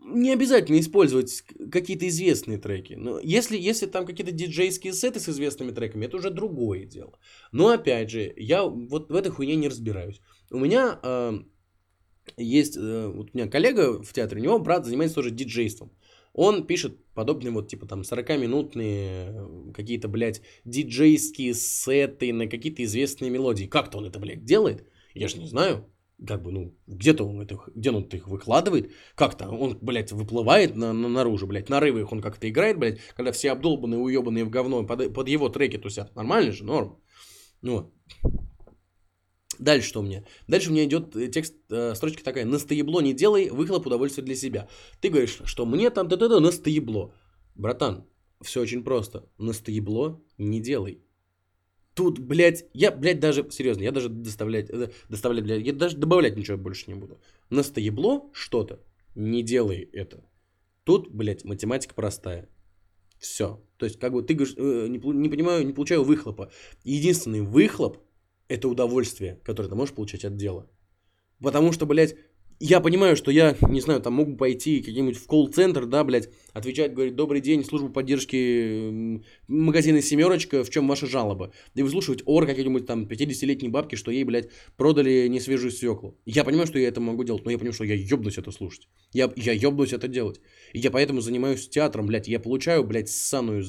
Не 0.00 0.32
обязательно 0.32 0.78
использовать 0.78 1.42
какие-то 1.72 2.06
известные 2.08 2.58
треки. 2.58 2.94
Но 2.94 3.18
если, 3.20 3.58
если 3.58 3.86
там 3.86 4.06
какие-то 4.06 4.32
диджейские 4.32 4.92
сеты 4.92 5.20
с 5.20 5.28
известными 5.28 5.72
треками, 5.72 6.06
это 6.06 6.16
уже 6.16 6.30
другое 6.30 6.86
дело. 6.86 7.18
Но 7.52 7.68
опять 7.68 8.10
же, 8.10 8.32
я 8.36 8.64
вот 8.64 9.10
в 9.10 9.14
этой 9.14 9.30
хуйне 9.30 9.56
не 9.56 9.68
разбираюсь. 9.68 10.20
У 10.50 10.58
меня 10.58 10.98
э, 11.02 11.38
есть, 12.36 12.76
э, 12.76 13.12
вот 13.14 13.30
у 13.32 13.38
меня 13.38 13.50
коллега 13.50 14.02
в 14.02 14.12
театре, 14.12 14.40
у 14.40 14.44
него 14.44 14.58
брат 14.58 14.86
занимается 14.86 15.16
тоже 15.16 15.30
диджейством. 15.30 15.90
Он 16.32 16.66
пишет 16.66 17.04
подобные 17.14 17.52
вот, 17.52 17.68
типа, 17.68 17.86
там, 17.86 18.02
40-минутные 18.02 19.30
э, 19.30 19.72
какие-то, 19.74 20.08
блядь, 20.08 20.40
диджейские 20.64 21.54
сеты 21.54 22.32
на 22.32 22.46
какие-то 22.46 22.82
известные 22.84 23.30
мелодии. 23.30 23.66
Как-то 23.66 23.98
он 23.98 24.06
это, 24.06 24.18
блядь, 24.18 24.44
делает? 24.44 24.84
Я 25.14 25.28
же 25.28 25.38
не 25.38 25.46
знаю 25.46 25.84
как 26.26 26.42
бы, 26.42 26.52
ну, 26.52 26.76
где-то 26.86 27.24
он 27.24 27.40
это, 27.40 27.58
где 27.74 27.90
он 27.90 28.02
их 28.02 28.26
выкладывает, 28.26 28.92
как-то 29.14 29.48
он, 29.48 29.78
блядь, 29.80 30.12
выплывает 30.12 30.76
на, 30.76 30.92
на, 30.92 31.08
наружу, 31.08 31.46
блядь, 31.46 31.68
на 31.68 31.80
рывах 31.80 32.12
он 32.12 32.20
как-то 32.20 32.48
играет, 32.48 32.78
блядь, 32.78 33.00
когда 33.16 33.32
все 33.32 33.52
обдолбанные, 33.52 33.98
уебанные 33.98 34.44
в 34.44 34.50
говно 34.50 34.84
под, 34.84 35.14
под 35.14 35.28
его 35.28 35.48
треки 35.48 35.78
тусят, 35.78 36.14
нормально 36.16 36.52
же, 36.52 36.64
норм, 36.64 37.00
ну, 37.62 37.92
Дальше 39.58 39.88
что 39.88 40.00
у 40.00 40.02
меня? 40.02 40.24
Дальше 40.46 40.70
у 40.70 40.72
меня 40.72 40.84
идет 40.84 41.16
э, 41.16 41.28
текст, 41.28 41.54
э, 41.70 41.94
строчка 41.94 42.22
такая, 42.22 42.44
настоебло 42.44 43.00
не 43.00 43.12
делай, 43.12 43.50
выхлоп 43.50 43.86
удовольствие 43.86 44.24
для 44.24 44.36
себя. 44.36 44.68
Ты 45.00 45.10
говоришь, 45.10 45.40
что 45.44 45.66
мне 45.66 45.90
там 45.90 46.06
да-да-да, 46.06 46.38
настоебло. 46.40 47.12
Братан, 47.56 48.06
все 48.40 48.60
очень 48.60 48.84
просто, 48.84 49.28
настоебло 49.38 50.22
не 50.38 50.60
делай. 50.60 51.02
Тут, 51.98 52.20
блядь, 52.20 52.64
я, 52.74 52.92
блядь, 52.92 53.18
даже, 53.18 53.50
серьезно, 53.50 53.82
я 53.82 53.90
даже 53.90 54.08
доставлять, 54.08 54.70
э, 54.70 54.88
доставлять, 55.08 55.42
блядь, 55.42 55.66
я 55.66 55.72
даже 55.72 55.96
добавлять 55.96 56.36
ничего 56.36 56.56
больше 56.56 56.84
не 56.86 56.94
буду. 56.94 57.18
Настоебло 57.50 58.30
что-то, 58.32 58.78
не 59.16 59.42
делай 59.42 59.90
это. 59.92 60.22
Тут, 60.84 61.08
блядь, 61.10 61.44
математика 61.44 61.94
простая. 61.94 62.48
Все. 63.18 63.60
То 63.78 63.86
есть, 63.86 63.98
как 63.98 64.12
бы 64.12 64.22
ты 64.22 64.34
говоришь, 64.34 64.54
э, 64.56 64.86
не, 64.88 64.98
не 64.98 65.28
понимаю, 65.28 65.66
не 65.66 65.72
получаю 65.72 66.04
выхлопа. 66.04 66.52
Единственный 66.84 67.40
выхлоп– 67.40 67.98
это 68.48 68.68
удовольствие, 68.68 69.40
которое 69.42 69.68
ты 69.68 69.74
можешь 69.74 69.96
получать 69.96 70.24
от 70.24 70.36
дела. 70.36 70.70
Потому 71.40 71.72
что, 71.72 71.84
блядь, 71.84 72.14
я 72.60 72.80
понимаю, 72.80 73.16
что 73.16 73.30
я, 73.30 73.56
не 73.68 73.80
знаю, 73.80 74.00
там 74.00 74.14
могу 74.14 74.36
пойти 74.36 74.80
каким-нибудь 74.80 75.16
в 75.16 75.26
колл-центр, 75.26 75.86
да, 75.86 76.02
блядь, 76.02 76.28
отвечать, 76.52 76.92
говорить, 76.92 77.14
добрый 77.14 77.40
день, 77.40 77.64
служба 77.64 77.88
поддержки 77.88 79.22
магазина 79.46 80.02
«Семерочка», 80.02 80.64
в 80.64 80.70
чем 80.70 80.88
ваша 80.88 81.06
жалоба? 81.06 81.52
И 81.74 81.82
выслушивать 81.82 82.22
ор 82.26 82.46
какой-нибудь 82.46 82.86
там 82.86 83.04
50-летней 83.04 83.68
бабки, 83.68 83.94
что 83.94 84.10
ей, 84.10 84.24
блядь, 84.24 84.48
продали 84.76 85.28
несвежую 85.28 85.70
свеклу. 85.70 86.18
Я 86.26 86.44
понимаю, 86.44 86.66
что 86.66 86.78
я 86.78 86.88
это 86.88 87.00
могу 87.00 87.22
делать, 87.24 87.44
но 87.44 87.50
я 87.50 87.58
понимаю, 87.58 87.74
что 87.74 87.84
я 87.84 87.94
ебнусь 87.94 88.38
это 88.38 88.50
слушать. 88.50 88.88
Я, 89.12 89.32
я 89.36 89.52
ебнусь 89.52 89.92
это 89.92 90.08
делать. 90.08 90.40
И 90.72 90.80
я 90.80 90.90
поэтому 90.90 91.20
занимаюсь 91.20 91.68
театром, 91.68 92.06
блядь, 92.06 92.28
я 92.28 92.40
получаю, 92.40 92.84
блядь, 92.84 93.08
ссаную, 93.08 93.64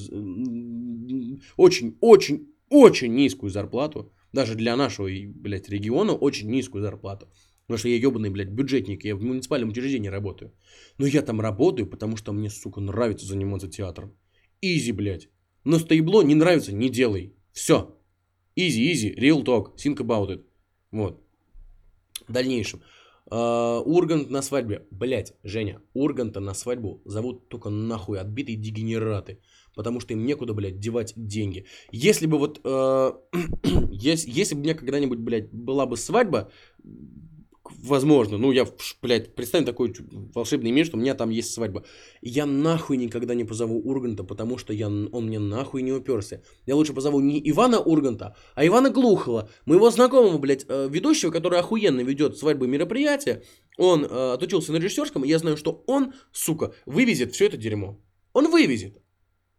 очень, 1.56 1.96
очень, 2.00 2.48
очень 2.68 3.14
низкую 3.14 3.50
зарплату, 3.50 4.12
даже 4.32 4.54
для 4.54 4.76
нашего, 4.76 5.08
блядь, 5.08 5.68
региона 5.68 6.12
очень 6.12 6.50
низкую 6.50 6.82
зарплату. 6.82 7.28
Потому 7.70 7.78
что 7.78 7.88
я 7.88 7.98
ебаный, 7.98 8.30
блядь, 8.30 8.48
бюджетник, 8.48 9.04
я 9.04 9.14
в 9.14 9.22
муниципальном 9.22 9.68
учреждении 9.68 10.10
работаю. 10.10 10.50
Но 10.98 11.06
я 11.06 11.22
там 11.22 11.40
работаю, 11.40 11.86
потому 11.86 12.16
что 12.16 12.32
мне, 12.32 12.50
сука, 12.50 12.80
нравится 12.80 13.26
заниматься 13.26 13.68
театром. 13.68 14.12
Easy, 14.60 14.90
блядь. 14.92 15.28
Настоебло 15.62 16.22
не 16.22 16.34
нравится, 16.34 16.72
не 16.72 16.88
делай. 16.88 17.32
Все. 17.52 17.96
Easy, 18.56 18.92
easy, 18.92 19.14
real 19.16 19.44
talk, 19.44 19.76
think 19.76 19.98
about 19.98 20.30
it. 20.30 20.44
Вот. 20.90 21.22
В 22.26 22.32
дальнейшем. 22.32 22.80
Uh, 23.30 23.84
Ургант 23.84 24.30
на 24.30 24.42
свадьбе. 24.42 24.88
Блять, 24.90 25.34
Женя, 25.44 25.80
Урганта 25.94 26.40
на 26.40 26.54
свадьбу 26.54 27.00
зовут 27.04 27.48
только 27.48 27.70
нахуй 27.70 28.18
отбитые 28.18 28.56
дегенераты. 28.56 29.38
Потому 29.76 30.00
что 30.00 30.14
им 30.14 30.26
некуда, 30.26 30.54
блядь, 30.54 30.80
девать 30.80 31.12
деньги. 31.16 31.66
Если 31.92 32.26
бы 32.26 32.36
вот... 32.38 32.60
Uh, 32.64 33.14
если, 33.92 34.40
если 34.40 34.56
бы 34.56 34.60
у 34.60 34.64
меня 34.64 34.74
когда-нибудь, 34.74 35.20
блядь, 35.20 35.52
была 35.52 35.86
бы 35.86 35.96
свадьба, 35.96 36.50
возможно, 37.82 38.38
ну 38.38 38.52
я, 38.52 38.66
блядь, 39.02 39.34
представь 39.34 39.64
такой 39.64 39.94
волшебный 40.34 40.70
мир, 40.70 40.86
что 40.86 40.96
у 40.96 41.00
меня 41.00 41.14
там 41.14 41.30
есть 41.30 41.52
свадьба. 41.52 41.84
Я 42.20 42.46
нахуй 42.46 42.96
никогда 42.96 43.34
не 43.34 43.44
позову 43.44 43.80
Урганта, 43.80 44.24
потому 44.24 44.58
что 44.58 44.72
я, 44.72 44.86
он 44.88 45.26
мне 45.26 45.38
нахуй 45.38 45.82
не 45.82 45.92
уперся. 45.92 46.42
Я 46.66 46.76
лучше 46.76 46.92
позову 46.92 47.20
не 47.20 47.40
Ивана 47.50 47.80
Урганта, 47.80 48.36
а 48.54 48.66
Ивана 48.66 48.90
Глухова, 48.90 49.48
моего 49.66 49.90
знакомого, 49.90 50.38
блядь, 50.38 50.64
э, 50.68 50.88
ведущего, 50.90 51.30
который 51.30 51.58
охуенно 51.58 52.00
ведет 52.00 52.36
свадьбы 52.36 52.66
мероприятия. 52.66 53.42
Он 53.78 54.04
э, 54.04 54.32
отучился 54.34 54.72
на 54.72 54.76
режиссерском, 54.76 55.24
и 55.24 55.28
я 55.28 55.38
знаю, 55.38 55.56
что 55.56 55.82
он, 55.86 56.12
сука, 56.32 56.74
вывезет 56.86 57.32
все 57.32 57.46
это 57.46 57.56
дерьмо. 57.56 57.98
Он 58.32 58.50
вывезет. 58.50 59.00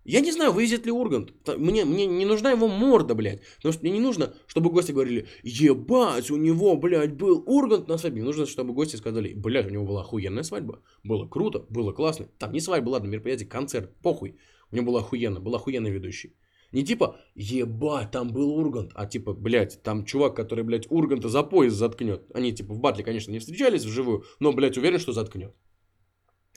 Я 0.04 0.22
не 0.22 0.32
знаю, 0.32 0.52
вывезет 0.52 0.86
ли 0.86 0.92
Ургант. 0.92 1.34
Мне, 1.58 1.86
мне 1.86 2.08
не 2.08 2.26
нужна 2.26 2.52
его 2.52 2.68
морда, 2.68 3.14
блядь. 3.14 3.42
Потому 3.58 3.74
что 3.74 3.84
мне 3.84 3.92
не 3.92 4.00
нужно, 4.00 4.34
чтобы 4.48 4.72
гости 4.72 4.92
говорили, 4.92 5.28
ебать, 5.44 6.32
у 6.32 6.38
него, 6.38 6.76
блядь, 6.76 7.14
был 7.14 7.44
Ургант 7.46 7.88
на 7.88 7.98
свадьбе. 7.98 8.22
Мне 8.22 8.26
нужно, 8.26 8.46
чтобы 8.46 8.74
гости 8.74 8.96
сказали, 8.96 9.34
блядь, 9.34 9.68
у 9.68 9.70
него 9.70 9.86
была 9.86 10.02
охуенная 10.02 10.44
свадьба. 10.44 10.82
Было 11.04 11.28
круто, 11.28 11.66
было 11.70 11.92
классно. 11.92 12.28
Там 12.40 12.52
не 12.52 12.60
свадьба, 12.60 12.90
ладно, 12.90 13.08
мероприятие, 13.08 13.48
концерт, 13.48 13.92
похуй. 14.02 14.36
У 14.72 14.76
него 14.76 14.88
было 14.88 15.00
охуенно, 15.00 15.40
был 15.40 15.56
охуенный 15.56 15.92
ведущий. 15.92 16.36
Не 16.72 16.84
типа, 16.84 17.18
ебать, 17.36 18.12
там 18.12 18.32
был 18.32 18.52
Ургант, 18.58 18.92
а 18.96 19.06
типа, 19.06 19.34
блядь, 19.34 19.84
там 19.84 20.06
чувак, 20.06 20.36
который, 20.36 20.64
блядь, 20.64 20.90
Урганта 20.90 21.28
за 21.28 21.44
пояс 21.44 21.74
заткнет. 21.74 22.24
Они, 22.34 22.54
типа, 22.54 22.74
в 22.74 22.80
батле, 22.80 23.04
конечно, 23.04 23.32
не 23.32 23.40
встречались 23.40 23.84
вживую, 23.84 24.24
но, 24.40 24.54
блядь, 24.54 24.78
уверен, 24.78 24.98
что 24.98 25.12
заткнет. 25.12 25.54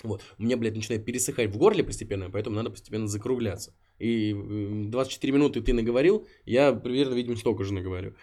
Вот. 0.02 0.22
У 0.38 0.42
меня, 0.42 0.57
блядь, 0.57 0.74
начинает 0.74 1.04
пересыхать 1.04 1.50
в 1.50 1.57
горле 1.57 1.85
постепенно, 1.85 2.30
поэтому 2.30 2.57
надо 2.57 2.70
постепенно 2.70 3.07
закругляться. 3.07 3.74
И 3.98 4.35
24 4.35 5.33
минуты 5.33 5.61
ты 5.62 5.72
наговорил, 5.72 6.26
я 6.44 6.72
примерно, 6.72 7.14
видимо, 7.14 7.37
столько 7.37 7.64
же 7.64 7.72
наговорю. 7.72 8.14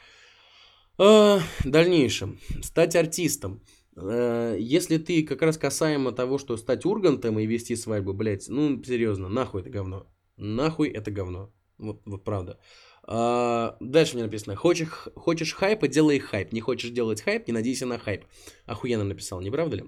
А, 0.98 1.40
дальнейшем. 1.64 2.40
Стать 2.62 2.96
артистом. 2.96 3.64
А, 3.96 4.56
если 4.56 4.98
ты 4.98 5.24
как 5.24 5.42
раз 5.42 5.58
касаемо 5.58 6.12
того, 6.12 6.38
что 6.38 6.58
стать 6.58 6.86
ургантом 6.86 7.40
и 7.40 7.48
вести 7.48 7.76
свадьбу, 7.76 8.14
блядь, 8.14 8.50
ну, 8.50 8.84
серьезно, 8.84 9.30
нахуй 9.30 9.62
это 9.62 9.70
говно. 9.70 10.08
Нахуй 10.38 10.90
это 10.90 11.10
говно. 11.10 11.54
Вот, 11.78 12.02
вот 12.06 12.24
правда. 12.24 12.60
А, 13.04 13.78
дальше 13.80 14.16
мне 14.16 14.24
написано. 14.24 14.56
Хочешь, 14.56 15.08
хочешь 15.16 15.54
хайпа, 15.54 15.88
делай 15.88 16.20
хайп. 16.20 16.52
Не 16.54 16.62
хочешь 16.62 16.92
делать 16.92 17.22
хайп, 17.22 17.48
не 17.48 17.54
надейся 17.54 17.86
на 17.86 17.98
хайп. 17.98 18.26
Охуенно 18.66 19.04
написал, 19.04 19.42
не 19.42 19.50
правда 19.50 19.78
ли? 19.78 19.84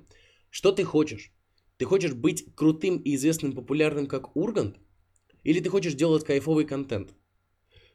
Что 0.49 0.71
ты 0.71 0.83
хочешь? 0.83 1.31
Ты 1.77 1.85
хочешь 1.85 2.13
быть 2.13 2.55
крутым 2.55 2.97
и 2.97 3.15
известным, 3.15 3.53
популярным, 3.53 4.07
как 4.07 4.35
Ургант? 4.35 4.77
Или 5.43 5.59
ты 5.59 5.69
хочешь 5.69 5.95
делать 5.95 6.23
кайфовый 6.23 6.65
контент? 6.65 7.13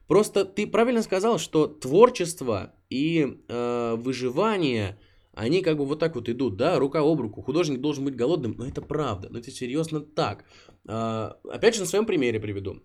Просто 0.06 0.44
ты 0.44 0.66
правильно 0.66 1.02
сказал, 1.02 1.38
что 1.38 1.66
творчество 1.66 2.74
и 2.88 3.42
э, 3.48 3.94
выживание, 3.96 4.98
они 5.34 5.62
как 5.62 5.76
бы 5.76 5.84
вот 5.84 6.00
так 6.00 6.14
вот 6.14 6.28
идут, 6.28 6.56
да, 6.56 6.78
рука 6.78 7.00
об 7.00 7.20
руку. 7.20 7.42
Художник 7.42 7.80
должен 7.80 8.04
быть 8.04 8.16
голодным, 8.16 8.54
но 8.58 8.66
это 8.66 8.80
правда, 8.80 9.28
но 9.30 9.38
это 9.38 9.50
серьезно 9.50 10.00
так. 10.00 10.44
Э, 10.88 11.32
опять 11.44 11.74
же, 11.74 11.80
на 11.80 11.86
своем 11.86 12.06
примере 12.06 12.40
приведу. 12.40 12.82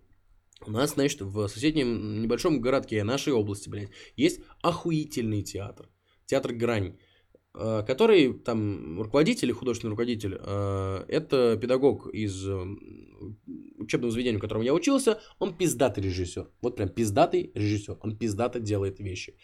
У 0.66 0.70
нас, 0.70 0.92
значит, 0.94 1.20
в 1.20 1.48
соседнем 1.48 2.22
небольшом 2.22 2.60
городке 2.60 3.04
нашей 3.04 3.32
области, 3.32 3.68
блядь, 3.68 3.90
есть 4.16 4.40
охуительный 4.62 5.42
театр. 5.42 5.88
Театр 6.26 6.52
«Грань». 6.52 6.98
Э, 7.56 7.84
который 7.86 8.32
там 8.32 9.00
руководитель, 9.00 9.52
художественный 9.52 9.90
руководитель, 9.90 10.38
э, 10.40 11.04
это 11.06 11.56
педагог 11.56 12.08
из 12.08 12.48
э, 12.48 12.64
учебного 13.78 14.10
заведения, 14.10 14.38
в 14.38 14.42
котором 14.42 14.62
я 14.62 14.74
учился, 14.74 15.20
он 15.38 15.56
пиздатый 15.56 16.02
режиссер. 16.02 16.50
Вот 16.62 16.76
прям 16.76 16.88
пиздатый 16.88 17.52
режиссер. 17.54 17.98
Он 18.02 18.16
пиздато 18.16 18.58
делает 18.58 18.98
вещи. 18.98 19.36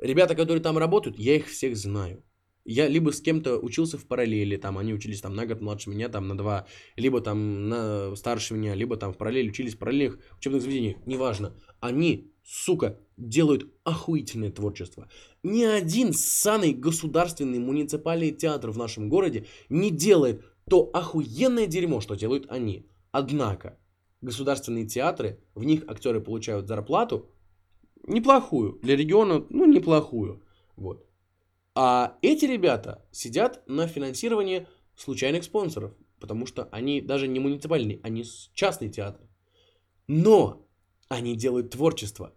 Ребята, 0.00 0.34
которые 0.34 0.62
там 0.62 0.78
работают, 0.78 1.18
я 1.18 1.36
их 1.36 1.46
всех 1.46 1.76
знаю. 1.76 2.24
Я 2.64 2.88
либо 2.88 3.12
с 3.12 3.20
кем-то 3.20 3.58
учился 3.58 3.98
в 3.98 4.06
параллели, 4.06 4.56
там 4.56 4.78
они 4.78 4.94
учились 4.94 5.20
там 5.20 5.34
на 5.34 5.46
год 5.46 5.60
младше 5.60 5.90
меня, 5.90 6.08
там 6.08 6.28
на 6.28 6.36
два, 6.36 6.66
либо 6.96 7.20
там 7.20 7.68
на 7.68 8.14
старше 8.14 8.54
меня, 8.54 8.74
либо 8.74 8.96
там 8.96 9.12
в 9.12 9.16
параллели 9.16 9.48
учились 9.48 9.74
в 9.74 9.78
параллельных 9.78 10.18
учебных 10.38 10.62
заведениях, 10.62 10.96
неважно. 11.06 11.54
Они 11.80 12.30
сука, 12.48 12.98
делают 13.18 13.70
охуительное 13.84 14.50
творчество. 14.50 15.08
Ни 15.42 15.64
один 15.64 16.14
ссаный 16.14 16.72
государственный 16.72 17.58
муниципальный 17.58 18.30
театр 18.30 18.70
в 18.70 18.78
нашем 18.78 19.10
городе 19.10 19.46
не 19.68 19.90
делает 19.90 20.42
то 20.68 20.90
охуенное 20.94 21.66
дерьмо, 21.66 22.00
что 22.00 22.14
делают 22.14 22.46
они. 22.50 22.86
Однако, 23.10 23.78
государственные 24.22 24.86
театры, 24.86 25.38
в 25.54 25.64
них 25.64 25.84
актеры 25.88 26.20
получают 26.20 26.66
зарплату 26.68 27.30
неплохую, 28.06 28.78
для 28.82 28.96
региона, 28.96 29.44
ну, 29.50 29.66
неплохую. 29.66 30.42
Вот. 30.76 31.04
А 31.74 32.16
эти 32.22 32.46
ребята 32.46 33.04
сидят 33.12 33.62
на 33.68 33.86
финансировании 33.86 34.66
случайных 34.96 35.44
спонсоров, 35.44 35.92
потому 36.18 36.46
что 36.46 36.64
они 36.72 37.02
даже 37.02 37.28
не 37.28 37.40
муниципальные, 37.40 38.00
они 38.02 38.24
частные 38.54 38.90
театры. 38.90 39.28
Но 40.06 40.66
они 41.08 41.36
делают 41.36 41.70
творчество. 41.70 42.32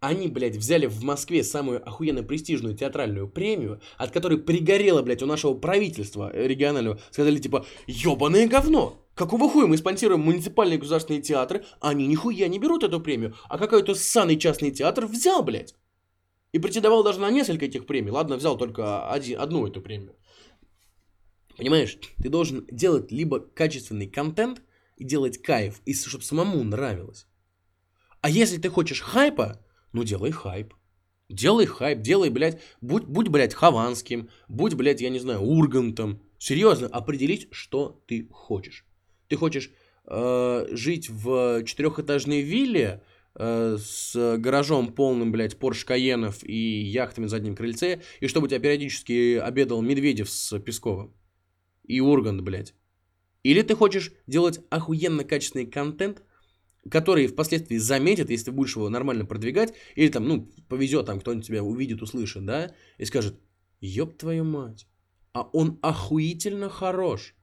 Они, 0.00 0.28
блядь, 0.28 0.56
взяли 0.56 0.86
в 0.86 1.02
Москве 1.02 1.42
самую 1.42 1.86
охуенно 1.86 2.22
престижную 2.22 2.76
театральную 2.76 3.28
премию, 3.28 3.80
от 3.96 4.12
которой 4.12 4.38
пригорело, 4.38 5.02
блядь, 5.02 5.22
у 5.22 5.26
нашего 5.26 5.54
правительства 5.54 6.30
регионального. 6.32 7.00
Сказали, 7.10 7.38
типа, 7.38 7.66
ебаное 7.86 8.46
говно. 8.46 9.04
Какого 9.16 9.50
хуя 9.50 9.66
мы 9.66 9.76
спонсируем 9.76 10.20
муниципальные 10.20 10.78
государственные 10.78 11.22
театры, 11.22 11.64
они 11.80 12.06
нихуя 12.06 12.46
не 12.46 12.60
берут 12.60 12.84
эту 12.84 13.00
премию, 13.00 13.34
а 13.48 13.58
какой-то 13.58 13.96
ссаный 13.96 14.38
частный 14.38 14.70
театр 14.70 15.06
взял, 15.06 15.42
блядь. 15.42 15.74
И 16.52 16.60
претендовал 16.60 17.02
даже 17.02 17.18
на 17.18 17.30
несколько 17.30 17.64
этих 17.64 17.84
премий. 17.84 18.12
Ладно, 18.12 18.36
взял 18.36 18.56
только 18.56 19.10
один, 19.10 19.40
одну 19.40 19.66
эту 19.66 19.80
премию. 19.80 20.14
Понимаешь, 21.56 21.98
ты 22.22 22.28
должен 22.28 22.64
делать 22.70 23.10
либо 23.10 23.40
качественный 23.40 24.06
контент 24.06 24.62
и 24.96 25.02
делать 25.02 25.42
кайф, 25.42 25.80
и 25.84 25.94
чтобы 25.94 26.22
самому 26.22 26.62
нравилось. 26.62 27.26
А 28.20 28.30
если 28.30 28.58
ты 28.58 28.70
хочешь 28.70 29.00
хайпа, 29.00 29.60
ну 29.92 30.04
делай 30.04 30.30
хайп. 30.30 30.74
Делай 31.28 31.66
хайп, 31.66 32.00
делай, 32.00 32.30
блядь, 32.30 32.60
будь, 32.80 33.04
будь, 33.04 33.28
блядь, 33.28 33.52
Хованским, 33.52 34.30
будь, 34.48 34.74
блядь, 34.74 35.02
я 35.02 35.10
не 35.10 35.18
знаю, 35.18 35.40
Ургантом. 35.40 36.22
Серьезно, 36.38 36.86
определить, 36.86 37.48
что 37.50 38.02
ты 38.06 38.28
хочешь. 38.30 38.86
Ты 39.28 39.36
хочешь 39.36 39.70
э, 40.06 40.66
жить 40.70 41.10
в 41.10 41.64
четырехэтажной 41.64 42.40
вилле 42.40 43.02
э, 43.34 43.76
с 43.78 44.38
гаражом 44.38 44.94
полным, 44.94 45.30
блядь, 45.30 45.58
Порш 45.58 45.84
Каенов 45.84 46.42
и 46.44 46.80
яхтами 46.82 47.24
на 47.24 47.28
заднем 47.28 47.56
крыльце, 47.56 48.00
и 48.20 48.26
чтобы 48.26 48.48
тебя 48.48 48.60
периодически 48.60 49.36
обедал 49.36 49.82
Медведев 49.82 50.30
с 50.30 50.58
Песковым. 50.60 51.14
И 51.84 52.00
Ургант, 52.00 52.40
блядь. 52.40 52.74
Или 53.42 53.62
ты 53.62 53.74
хочешь 53.74 54.12
делать 54.26 54.60
охуенно 54.70 55.24
качественный 55.24 55.66
контент, 55.66 56.22
который 56.90 57.26
впоследствии 57.26 57.76
заметит, 57.76 58.30
если 58.30 58.46
ты 58.46 58.52
будешь 58.52 58.76
его 58.76 58.88
нормально 58.88 59.24
продвигать, 59.24 59.74
или 59.94 60.08
там, 60.08 60.26
ну, 60.26 60.48
повезет, 60.68 61.06
там 61.06 61.20
кто-нибудь 61.20 61.46
тебя 61.46 61.62
увидит, 61.62 62.02
услышит, 62.02 62.44
да, 62.44 62.72
и 62.98 63.04
скажет, 63.04 63.38
ёб 63.80 64.16
твою 64.16 64.44
мать, 64.44 64.86
а 65.32 65.42
он 65.52 65.78
охуительно 65.82 66.68
хорош. 66.68 67.34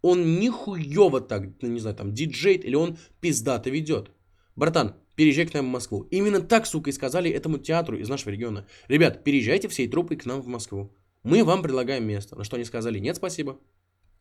Он 0.00 0.40
нихуево 0.40 1.20
так, 1.20 1.44
ну, 1.60 1.68
не 1.68 1.78
знаю, 1.78 1.96
там, 1.96 2.12
диджейт, 2.12 2.64
или 2.64 2.74
он 2.74 2.98
пиздато 3.20 3.70
ведет. 3.70 4.10
Братан, 4.56 4.96
переезжай 5.14 5.46
к 5.46 5.54
нам 5.54 5.66
в 5.66 5.70
Москву. 5.70 6.08
Именно 6.10 6.40
так, 6.40 6.66
сука, 6.66 6.90
и 6.90 6.92
сказали 6.92 7.30
этому 7.30 7.58
театру 7.58 7.96
из 7.96 8.08
нашего 8.08 8.30
региона. 8.30 8.66
Ребят, 8.88 9.22
переезжайте 9.22 9.68
всей 9.68 9.88
труппой 9.88 10.16
к 10.16 10.26
нам 10.26 10.40
в 10.42 10.46
Москву. 10.46 10.92
Мы 11.22 11.44
вам 11.44 11.62
предлагаем 11.62 12.04
место. 12.04 12.36
На 12.36 12.44
что 12.44 12.56
они 12.56 12.64
сказали, 12.64 12.98
нет, 12.98 13.16
спасибо. 13.16 13.60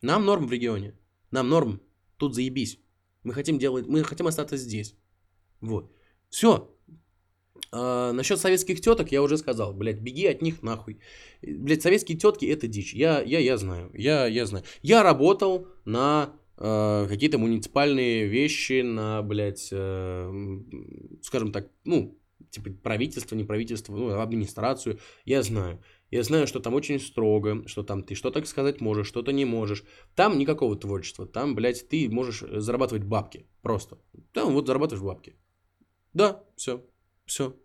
Нам 0.01 0.25
норм 0.25 0.47
в 0.47 0.51
регионе. 0.51 0.93
Нам 1.31 1.49
норм. 1.49 1.81
Тут 2.17 2.35
заебись. 2.35 2.79
Мы 3.23 3.33
хотим 3.33 3.59
делать, 3.59 3.87
мы 3.87 4.03
хотим 4.03 4.27
остаться 4.27 4.57
здесь. 4.57 4.95
Вот. 5.61 5.91
Все. 6.29 6.69
А, 7.71 8.11
насчет 8.13 8.39
советских 8.39 8.81
теток 8.81 9.11
я 9.11 9.21
уже 9.21 9.37
сказал, 9.37 9.73
блядь, 9.73 9.99
беги 9.99 10.25
от 10.25 10.41
них 10.41 10.63
нахуй. 10.63 10.99
Блядь, 11.41 11.81
советские 11.81 12.17
тетки 12.17 12.45
это 12.45 12.67
дичь. 12.67 12.93
Я, 12.93 13.21
я, 13.21 13.39
я 13.39 13.57
знаю, 13.57 13.91
я, 13.93 14.25
я 14.25 14.45
знаю. 14.45 14.65
Я 14.81 15.03
работал 15.03 15.67
на 15.85 16.33
э, 16.57 17.05
какие-то 17.07 17.37
муниципальные 17.37 18.27
вещи, 18.27 18.81
на, 18.81 19.21
блядь, 19.21 19.69
э, 19.71 20.59
скажем 21.21 21.51
так, 21.51 21.69
ну, 21.85 22.17
типа 22.49 22.71
правительство, 22.83 23.35
не 23.35 23.43
правительство, 23.43 23.95
ну, 23.95 24.19
администрацию. 24.19 24.99
Я 25.25 25.43
знаю. 25.43 25.81
Я 26.11 26.23
знаю, 26.23 26.45
что 26.45 26.59
там 26.59 26.73
очень 26.73 26.99
строго, 26.99 27.63
что 27.67 27.83
там 27.83 28.03
ты 28.03 28.15
что-то 28.15 28.43
сказать 28.45 28.81
можешь, 28.81 29.07
что-то 29.07 29.31
не 29.31 29.45
можешь. 29.45 29.83
Там 30.15 30.37
никакого 30.37 30.75
творчества. 30.75 31.25
Там, 31.25 31.55
блядь, 31.55 31.87
ты 31.87 32.09
можешь 32.09 32.43
зарабатывать 32.61 33.03
бабки. 33.03 33.47
Просто. 33.61 33.97
Там 34.33 34.53
вот 34.53 34.67
зарабатываешь 34.67 35.03
бабки. 35.03 35.35
Да, 36.13 36.43
все. 36.57 36.85
Все. 37.25 37.55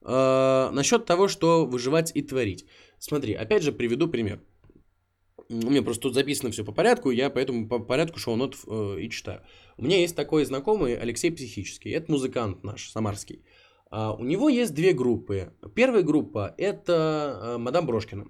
А, 0.00 0.70
насчет 0.70 1.06
того, 1.06 1.28
что 1.28 1.66
выживать 1.66 2.12
и 2.14 2.22
творить. 2.22 2.66
Смотри, 2.98 3.34
опять 3.34 3.62
же 3.62 3.72
приведу 3.72 4.08
пример. 4.08 4.40
У 5.48 5.70
меня 5.70 5.82
просто 5.82 6.02
тут 6.02 6.14
записано 6.14 6.50
все 6.52 6.64
по 6.64 6.72
порядку, 6.72 7.10
я 7.10 7.30
поэтому 7.30 7.68
по 7.68 7.78
порядку 7.78 8.18
шоу-нот 8.18 8.56
э, 8.66 9.00
и 9.00 9.10
читаю. 9.10 9.42
У 9.76 9.84
меня 9.84 9.98
есть 9.98 10.16
такой 10.16 10.44
знакомый 10.44 10.96
Алексей 10.96 11.30
Психический. 11.30 11.90
Это 11.90 12.10
музыкант 12.12 12.64
наш, 12.64 12.90
самарский. 12.90 13.44
А, 13.90 14.12
у 14.12 14.24
него 14.24 14.48
есть 14.48 14.74
две 14.74 14.92
группы. 14.92 15.52
Первая 15.74 16.02
группа 16.02 16.54
это 16.58 17.38
а, 17.54 17.58
Мадам 17.58 17.86
Брошкина. 17.86 18.26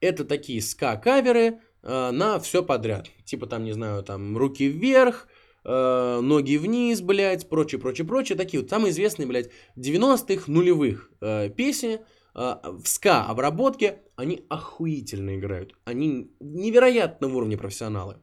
Это 0.00 0.24
такие 0.24 0.60
ска-каверы 0.62 1.60
а, 1.82 2.10
на 2.12 2.38
все 2.38 2.62
подряд. 2.62 3.10
Типа 3.24 3.46
там, 3.46 3.64
не 3.64 3.72
знаю, 3.72 4.02
там 4.02 4.36
руки 4.36 4.66
вверх, 4.66 5.28
ноги 5.64 6.58
вниз, 6.58 7.00
блядь, 7.00 7.48
прочее, 7.48 7.80
прочее, 7.80 8.06
прочее. 8.06 8.36
Такие 8.36 8.60
вот 8.60 8.68
самые 8.70 8.90
известные, 8.90 9.26
блядь, 9.26 9.50
90-х, 9.78 10.44
нулевых 10.52 11.10
песни 11.56 12.00
в 12.34 12.82
ска-обработке. 12.84 14.02
Они 14.16 14.44
охуительно 14.50 15.36
играют. 15.36 15.74
Они 15.86 16.30
невероятного 16.38 17.36
уровня 17.36 17.56
профессионалы. 17.56 18.16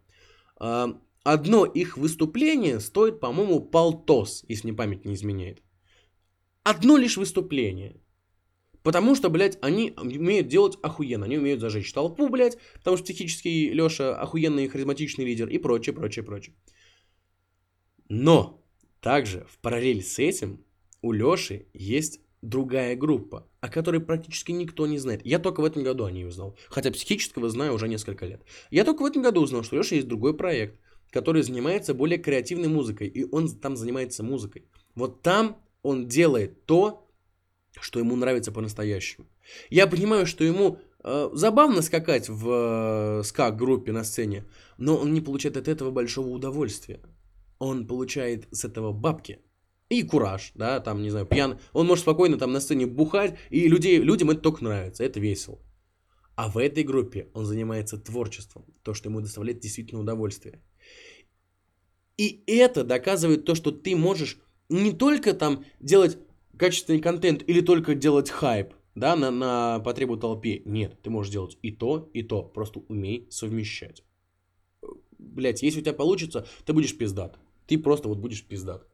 Одно 1.24 1.66
их 1.66 1.98
выступление 1.98 2.80
стоит, 2.80 3.20
по-моему, 3.20 3.60
полтос, 3.60 4.46
если 4.48 4.68
мне 4.68 4.78
память 4.78 5.06
не 5.06 5.16
изменяет. 5.16 5.64
Одно 6.64 6.98
лишь 6.98 7.18
выступление. 7.18 8.02
Потому 8.84 9.16
что, 9.16 9.30
блядь, 9.30 9.58
они 9.62 9.94
умеют 9.98 10.48
делать 10.48 10.78
охуенно. 10.82 11.26
Они 11.26 11.38
умеют 11.38 11.60
зажечь 11.60 11.94
толпу, 11.94 12.30
блядь. 12.30 12.58
Потому 12.76 12.98
что 12.98 13.06
психический 13.06 13.70
Леша 13.70 14.16
охуенный 14.16 14.68
харизматичный 14.68 15.26
лидер 15.26 15.48
и 15.50 15.58
прочее, 15.58 15.94
прочее, 15.94 16.24
прочее. 16.24 16.56
Но 18.10 18.64
также 19.00 19.46
в 19.50 19.58
параллель 19.60 20.04
с 20.04 20.20
этим 20.20 20.66
у 21.02 21.12
Леши 21.12 21.68
есть 21.74 22.22
другая 22.42 22.96
группа, 22.96 23.48
о 23.60 23.70
которой 23.70 24.00
практически 24.02 24.52
никто 24.52 24.88
не 24.88 24.98
знает. 24.98 25.26
Я 25.26 25.38
только 25.40 25.62
в 25.62 25.66
этом 25.66 25.84
году 25.84 26.06
о 26.06 26.12
ней 26.12 26.26
узнал. 26.26 26.58
Хотя 26.68 26.92
психического 26.92 27.50
знаю 27.50 27.74
уже 27.74 27.88
несколько 27.88 28.26
лет. 28.26 28.44
Я 28.72 28.84
только 28.84 29.04
в 29.04 29.06
этом 29.06 29.22
году 29.22 29.42
узнал, 29.42 29.64
что 29.64 29.76
у 29.76 29.80
Леши 29.80 29.96
есть 29.96 30.08
другой 30.08 30.36
проект, 30.36 30.80
который 31.12 31.44
занимается 31.44 31.94
более 31.94 32.18
креативной 32.18 32.68
музыкой. 32.68 33.08
И 33.08 33.24
он 33.24 33.48
там 33.60 33.78
занимается 33.78 34.24
музыкой. 34.24 34.66
Вот 34.96 35.22
там 35.22 35.58
он 35.84 36.08
делает 36.08 36.66
то, 36.66 37.08
что 37.80 38.00
ему 38.00 38.16
нравится 38.16 38.52
по-настоящему. 38.52 39.28
Я 39.70 39.88
понимаю, 39.88 40.26
что 40.26 40.44
ему 40.44 40.80
э, 41.04 41.30
забавно 41.34 41.82
скакать 41.82 42.30
в 42.30 43.20
э, 43.20 43.24
ска-группе 43.24 43.92
на 43.92 44.04
сцене, 44.04 44.46
но 44.78 44.98
он 44.98 45.14
не 45.14 45.22
получает 45.22 45.58
от 45.58 45.68
этого 45.68 45.92
большого 45.92 46.28
удовольствия. 46.28 47.00
Он 47.60 47.88
получает 47.88 48.48
с 48.52 48.66
этого 48.66 48.92
бабки. 48.92 49.40
И 49.90 50.04
кураж, 50.04 50.52
да, 50.56 50.80
там, 50.80 51.02
не 51.02 51.10
знаю, 51.10 51.26
пьян. 51.26 51.60
Он 51.74 51.86
может 51.86 52.04
спокойно 52.04 52.38
там 52.38 52.54
на 52.54 52.62
сцене 52.62 52.86
бухать, 52.86 53.38
и 53.50 53.68
людей, 53.68 54.00
людям 54.00 54.30
это 54.30 54.42
только 54.42 54.64
нравится, 54.64 55.04
это 55.04 55.20
весело. 55.20 55.60
А 56.36 56.50
в 56.50 56.58
этой 56.58 56.84
группе 56.84 57.28
он 57.34 57.46
занимается 57.46 57.98
творчеством, 57.98 58.66
то, 58.84 58.94
что 58.94 59.10
ему 59.10 59.20
доставляет 59.20 59.60
действительно 59.60 60.02
удовольствие. 60.02 60.62
И 62.18 62.44
это 62.48 62.84
доказывает 62.84 63.46
то, 63.46 63.54
что 63.54 63.72
ты 63.72 63.96
можешь 63.96 64.40
не 64.72 64.94
только 64.94 65.34
там 65.34 65.66
делать 65.80 66.18
качественный 66.58 67.02
контент 67.02 67.44
или 67.48 67.62
только 67.62 67.94
делать 67.94 68.30
хайп, 68.30 68.74
да, 68.96 69.16
на, 69.16 69.32
на 69.32 69.80
потребу 69.80 70.18
толпе. 70.18 70.62
Нет, 70.66 71.02
ты 71.02 71.10
можешь 71.10 71.32
делать 71.32 71.58
и 71.62 71.72
то, 71.72 72.10
и 72.14 72.24
то. 72.24 72.44
Просто 72.44 72.80
умей 72.88 73.28
совмещать. 73.30 74.04
Блять, 75.18 75.62
если 75.62 75.80
у 75.80 75.84
тебя 75.84 75.94
получится, 75.94 76.48
ты 76.66 76.74
будешь 76.74 76.98
пиздат. 76.98 77.38
Ты 77.68 77.78
просто 77.78 78.08
вот 78.08 78.18
будешь 78.18 78.44
пиздат. 78.44 78.88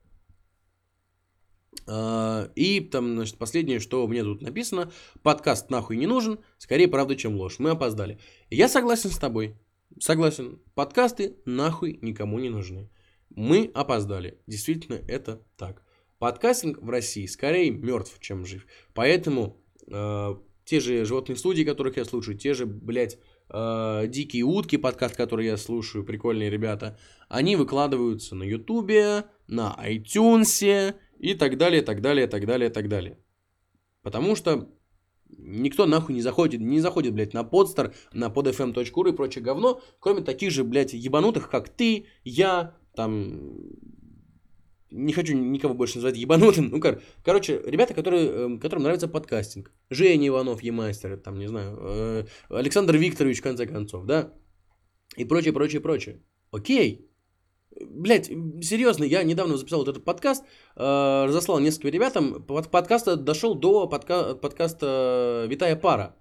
А, 1.87 2.51
и 2.55 2.81
там, 2.81 3.15
значит, 3.15 3.37
последнее, 3.37 3.79
что 3.79 4.07
мне 4.07 4.23
тут 4.23 4.41
написано. 4.41 4.91
Подкаст 5.23 5.69
нахуй 5.69 5.97
не 5.97 6.07
нужен. 6.07 6.39
Скорее 6.57 6.87
правда, 6.87 7.15
чем 7.15 7.35
ложь. 7.35 7.59
Мы 7.59 7.71
опоздали. 7.71 8.19
Я 8.49 8.67
согласен 8.67 9.09
с 9.09 9.17
тобой. 9.17 9.55
Согласен. 9.99 10.59
Подкасты 10.75 11.37
нахуй 11.45 11.97
никому 12.01 12.39
не 12.39 12.49
нужны. 12.49 12.89
Мы 13.37 13.69
опоздали. 13.75 14.39
Действительно, 14.47 14.99
это 15.07 15.43
так. 15.57 15.83
Подкастинг 16.17 16.81
в 16.81 16.89
России 16.89 17.27
скорее 17.27 17.69
мертв, 17.69 18.17
чем 18.19 18.47
жив. 18.47 18.65
Поэтому 18.95 19.63
э, 19.85 20.35
те 20.65 20.79
же 20.79 21.05
животные 21.05 21.35
студии, 21.35 21.61
которых 21.61 21.97
я 21.97 22.05
слушаю, 22.05 22.35
те 22.35 22.55
же, 22.55 22.65
блядь, 22.65 23.19
э, 23.49 24.05
дикие 24.07 24.41
утки, 24.41 24.77
подкаст, 24.77 25.15
который 25.15 25.45
я 25.45 25.57
слушаю, 25.57 26.03
прикольные 26.03 26.49
ребята, 26.49 26.97
они 27.29 27.55
выкладываются 27.55 28.33
на 28.33 28.41
Ютубе, 28.41 29.25
на 29.45 29.77
iTunes 29.87 30.95
и 31.19 31.35
так 31.35 31.57
далее, 31.57 31.83
так 31.83 32.01
далее, 32.01 32.25
так 32.25 32.47
далее, 32.47 32.71
так 32.71 32.89
далее. 32.89 33.19
Потому 34.01 34.35
что 34.35 34.67
никто 35.29 35.85
нахуй 35.85 36.15
не 36.15 36.21
заходит, 36.21 36.59
не 36.59 36.79
заходит, 36.79 37.13
блядь, 37.13 37.35
на 37.35 37.43
подстер, 37.43 37.93
на 38.13 38.29
podfm.ru 38.29 39.09
и 39.09 39.15
прочее 39.15 39.43
говно, 39.43 39.79
кроме 39.99 40.21
таких 40.21 40.49
же, 40.49 40.63
блядь, 40.63 40.93
ебанутых, 40.93 41.51
как 41.51 41.69
ты, 41.69 42.07
я, 42.23 42.75
там, 42.97 43.39
не 44.91 45.13
хочу 45.13 45.33
никого 45.35 45.73
больше 45.73 45.97
называть 45.97 46.17
ебанутым, 46.17 46.69
ну, 46.71 46.79
кор- 46.81 47.01
короче, 47.23 47.61
ребята, 47.65 47.93
которые, 47.93 48.27
э, 48.27 48.59
которым 48.59 48.83
нравится 48.83 49.07
подкастинг, 49.07 49.71
Женя 49.89 50.27
Иванов, 50.27 50.63
Емастер, 50.63 51.17
там, 51.17 51.39
не 51.39 51.47
знаю, 51.47 51.77
э, 51.81 52.25
Александр 52.49 52.97
Викторович, 52.97 53.39
в 53.39 53.43
конце 53.43 53.65
концов, 53.67 54.05
да, 54.05 54.33
и 55.19 55.25
прочее, 55.25 55.53
прочее, 55.53 55.81
прочее. 55.81 56.15
Окей, 56.51 57.03
Блять, 57.79 58.25
серьезно, 58.63 59.03
я 59.03 59.23
недавно 59.23 59.55
записал 59.57 59.79
вот 59.79 59.87
этот 59.89 60.03
подкаст, 60.03 60.43
э, 60.75 61.25
разослал 61.27 61.59
нескольким 61.59 61.91
ребятам, 61.93 62.43
под 62.43 62.71
подкаста 62.71 63.15
дошел 63.17 63.53
до 63.55 63.87
подка- 63.87 64.33
подкаста 64.35 65.45
«Витая 65.47 65.75
пара». 65.75 66.15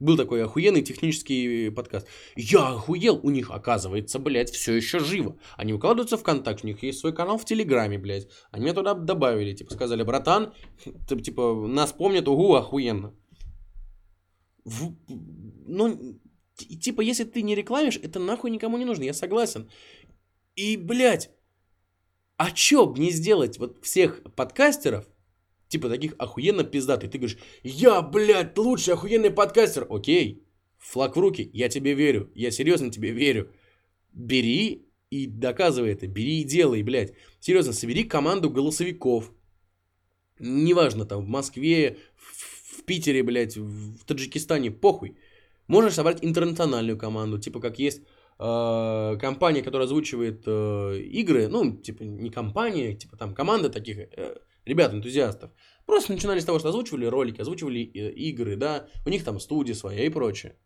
Был 0.00 0.16
такой 0.16 0.42
охуенный 0.42 0.80
технический 0.80 1.70
подкаст. 1.70 2.08
Я 2.34 2.68
охуел, 2.68 3.20
у 3.22 3.28
них, 3.30 3.50
оказывается, 3.50 4.18
блядь, 4.18 4.50
все 4.50 4.72
еще 4.72 4.98
живо. 4.98 5.36
Они 5.58 5.74
выкладываются 5.74 6.16
в 6.16 6.22
контакт, 6.22 6.64
у 6.64 6.66
них 6.66 6.82
есть 6.82 7.00
свой 7.00 7.12
канал 7.12 7.36
в 7.36 7.44
Телеграме, 7.44 7.98
блядь. 7.98 8.26
Они 8.50 8.64
меня 8.64 8.74
туда 8.74 8.94
добавили, 8.94 9.52
типа, 9.52 9.74
сказали, 9.74 10.02
братан, 10.02 10.54
ты, 11.08 11.20
типа, 11.20 11.66
нас 11.68 11.92
помнят, 11.92 12.28
угу, 12.28 12.54
охуенно. 12.54 13.14
В... 14.64 14.96
Ну, 15.66 16.18
типа, 16.56 17.02
если 17.02 17.24
ты 17.24 17.42
не 17.42 17.54
рекламишь, 17.54 18.00
это 18.02 18.18
нахуй 18.18 18.50
никому 18.50 18.78
не 18.78 18.86
нужно, 18.86 19.04
я 19.04 19.12
согласен. 19.12 19.70
И, 20.56 20.78
блядь, 20.78 21.30
а 22.38 22.50
чё 22.52 22.86
б 22.86 22.98
не 22.98 23.10
сделать 23.10 23.58
вот 23.58 23.84
всех 23.84 24.22
подкастеров, 24.34 25.06
типа 25.70 25.88
таких 25.88 26.14
охуенно 26.18 26.64
пиздатый. 26.64 27.08
Ты 27.08 27.18
говоришь, 27.18 27.38
я, 27.62 28.02
блядь, 28.02 28.58
лучший 28.58 28.94
охуенный 28.94 29.30
подкастер. 29.30 29.86
Окей, 29.88 30.42
флаг 30.78 31.16
в 31.16 31.20
руки, 31.20 31.50
я 31.54 31.68
тебе 31.68 31.94
верю, 31.94 32.30
я 32.34 32.50
серьезно 32.50 32.90
тебе 32.90 33.12
верю. 33.12 33.50
Бери 34.12 34.88
и 35.10 35.26
доказывай 35.26 35.92
это, 35.92 36.08
бери 36.08 36.40
и 36.40 36.44
делай, 36.44 36.82
блядь. 36.82 37.12
Серьезно, 37.40 37.72
собери 37.72 38.04
команду 38.04 38.50
голосовиков. 38.50 39.32
Неважно, 40.40 41.04
там, 41.04 41.24
в 41.24 41.28
Москве, 41.28 41.96
в, 42.16 42.80
в 42.80 42.84
Питере, 42.84 43.22
блядь, 43.22 43.56
в 43.56 44.04
Таджикистане, 44.04 44.70
похуй. 44.70 45.16
Можешь 45.68 45.94
собрать 45.94 46.18
интернациональную 46.24 46.98
команду, 46.98 47.38
типа 47.38 47.60
как 47.60 47.78
есть 47.78 48.02
э, 48.40 49.18
компания, 49.20 49.62
которая 49.62 49.86
озвучивает 49.86 50.42
э, 50.46 50.98
игры, 51.12 51.46
ну, 51.46 51.76
типа, 51.76 52.02
не 52.02 52.30
компания, 52.30 52.96
типа, 52.96 53.16
там, 53.16 53.34
команда 53.34 53.70
таких 53.70 53.98
э, 53.98 54.34
ребят, 54.64 54.92
энтузиастов, 54.92 55.50
просто 55.86 56.12
начинали 56.12 56.40
с 56.40 56.44
того, 56.44 56.58
что 56.58 56.68
озвучивали 56.68 57.06
ролики, 57.06 57.40
озвучивали 57.40 57.80
э, 57.80 58.12
игры, 58.12 58.56
да, 58.56 58.88
у 59.06 59.10
них 59.10 59.24
там 59.24 59.40
студия 59.40 59.74
своя 59.74 60.04
и 60.04 60.10
прочее. 60.10 60.56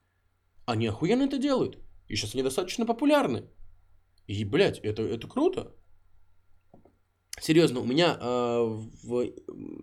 Они 0.66 0.86
охуенно 0.86 1.24
это 1.24 1.38
делают. 1.38 1.78
И 2.08 2.16
сейчас 2.16 2.34
они 2.34 2.42
достаточно 2.42 2.86
популярны. 2.86 3.44
И, 4.26 4.44
блядь, 4.44 4.78
это, 4.78 5.02
это 5.02 5.28
круто. 5.28 5.74
Серьезно, 7.40 7.80
у 7.80 7.84
меня 7.84 8.16
э, 8.20 8.64
в 9.02 9.32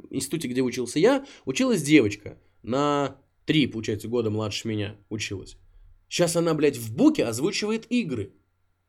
институте, 0.10 0.48
где 0.48 0.62
учился 0.62 1.00
я, 1.00 1.26
училась 1.46 1.84
девочка. 1.84 2.40
На 2.64 3.18
три, 3.46 3.68
получается, 3.68 4.08
года 4.08 4.30
младше 4.30 4.68
меня 4.68 4.96
училась. 5.10 5.58
Сейчас 6.08 6.36
она, 6.36 6.54
блядь, 6.54 6.78
в 6.78 6.96
буке 6.96 7.26
озвучивает 7.26 7.92
игры. 7.92 8.34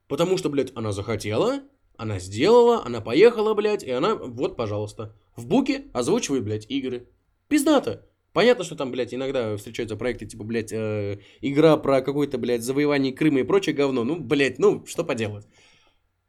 Потому 0.08 0.36
что, 0.36 0.50
блядь, 0.50 0.72
она 0.74 0.92
захотела, 0.92 1.62
она 2.02 2.18
сделала, 2.18 2.84
она 2.84 3.00
поехала, 3.00 3.54
блядь, 3.54 3.84
и 3.84 3.90
она, 3.90 4.16
вот, 4.16 4.56
пожалуйста, 4.56 5.14
в 5.36 5.46
буке 5.46 5.84
озвучивает, 5.92 6.42
блядь, 6.42 6.66
игры. 6.68 7.06
Пиздато. 7.48 8.04
Понятно, 8.32 8.64
что 8.64 8.74
там, 8.74 8.90
блядь, 8.90 9.14
иногда 9.14 9.56
встречаются 9.56 9.96
проекты, 9.96 10.26
типа, 10.26 10.42
блядь, 10.42 10.72
э, 10.72 11.20
игра 11.42 11.76
про 11.76 12.00
какое-то, 12.00 12.38
блядь, 12.38 12.62
завоевание 12.62 13.12
Крыма 13.12 13.40
и 13.40 13.44
прочее 13.44 13.76
говно. 13.76 14.02
Ну, 14.02 14.16
блядь, 14.16 14.58
ну, 14.58 14.84
что 14.84 15.04
поделать. 15.04 15.46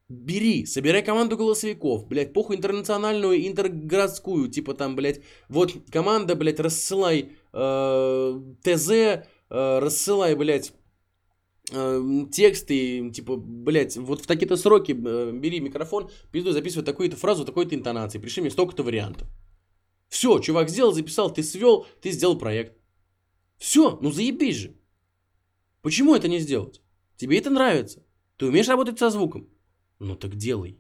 Бери, 0.10 0.68
собирай 0.68 1.02
команду 1.02 1.38
голосовиков, 1.38 2.08
блядь, 2.08 2.34
похуй 2.34 2.58
интернациональную, 2.58 3.48
интергородскую, 3.48 4.50
типа 4.50 4.76
там, 4.76 4.96
блядь, 4.96 5.22
вот 5.50 5.74
команда, 5.92 6.36
блядь, 6.36 6.60
рассылай 6.60 7.32
э, 7.52 8.42
ТЗ, 8.62 8.90
э, 8.92 9.24
рассылай, 9.50 10.36
блядь, 10.36 10.72
э, 11.72 12.26
тексты, 12.32 13.10
типа, 13.12 13.38
блядь, 13.38 13.98
вот 13.98 14.22
в 14.22 14.28
такие-то 14.28 14.56
сроки 14.58 14.92
э, 14.92 15.32
бери 15.32 15.60
микрофон, 15.60 16.10
пизду, 16.32 16.52
записывай 16.52 16.86
такую-то 16.86 17.16
фразу, 17.16 17.46
такой-то 17.46 17.76
интонации, 17.76 18.20
пришли 18.20 18.42
мне 18.42 18.52
столько-то 18.52 18.84
вариантов. 18.84 19.28
Все, 20.10 20.40
чувак 20.40 20.70
сделал, 20.70 20.94
записал, 20.94 21.34
ты 21.34 21.44
свел, 21.44 21.86
ты 22.02 22.12
сделал 22.12 22.38
проект. 22.38 22.78
Все, 23.58 23.98
ну 24.02 24.12
заебись 24.12 24.58
же. 24.58 24.76
Почему 25.82 26.16
это 26.16 26.28
не 26.28 26.40
сделать? 26.40 26.82
Тебе 27.18 27.38
это 27.38 27.50
нравится. 27.50 28.04
Ты 28.38 28.46
умеешь 28.46 28.68
работать 28.68 29.00
со 29.00 29.10
звуком. 29.10 29.50
Ну 30.00 30.16
так 30.16 30.36
делай. 30.36 30.80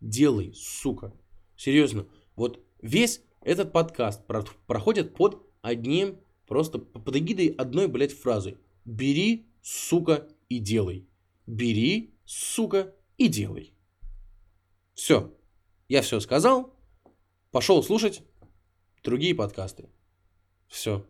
Делай, 0.00 0.52
сука. 0.54 1.12
Серьезно. 1.56 2.06
Вот 2.36 2.60
весь 2.82 3.22
этот 3.40 3.72
подкаст 3.72 4.26
про- 4.26 4.44
проходит 4.66 5.14
под 5.14 5.42
одним, 5.62 6.18
просто 6.46 6.78
под 6.78 7.16
эгидой 7.16 7.48
одной, 7.48 7.88
блядь, 7.88 8.12
фразы. 8.12 8.58
Бери, 8.84 9.48
сука, 9.64 10.28
и 10.50 10.58
делай. 10.58 11.08
Бери, 11.46 12.14
сука, 12.24 12.94
и 13.16 13.28
делай. 13.28 13.74
Все. 14.94 15.34
Я 15.88 16.02
все 16.02 16.20
сказал. 16.20 16.74
Пошел 17.50 17.82
слушать 17.82 18.22
другие 19.02 19.34
подкасты. 19.34 19.88
Все. 20.68 21.06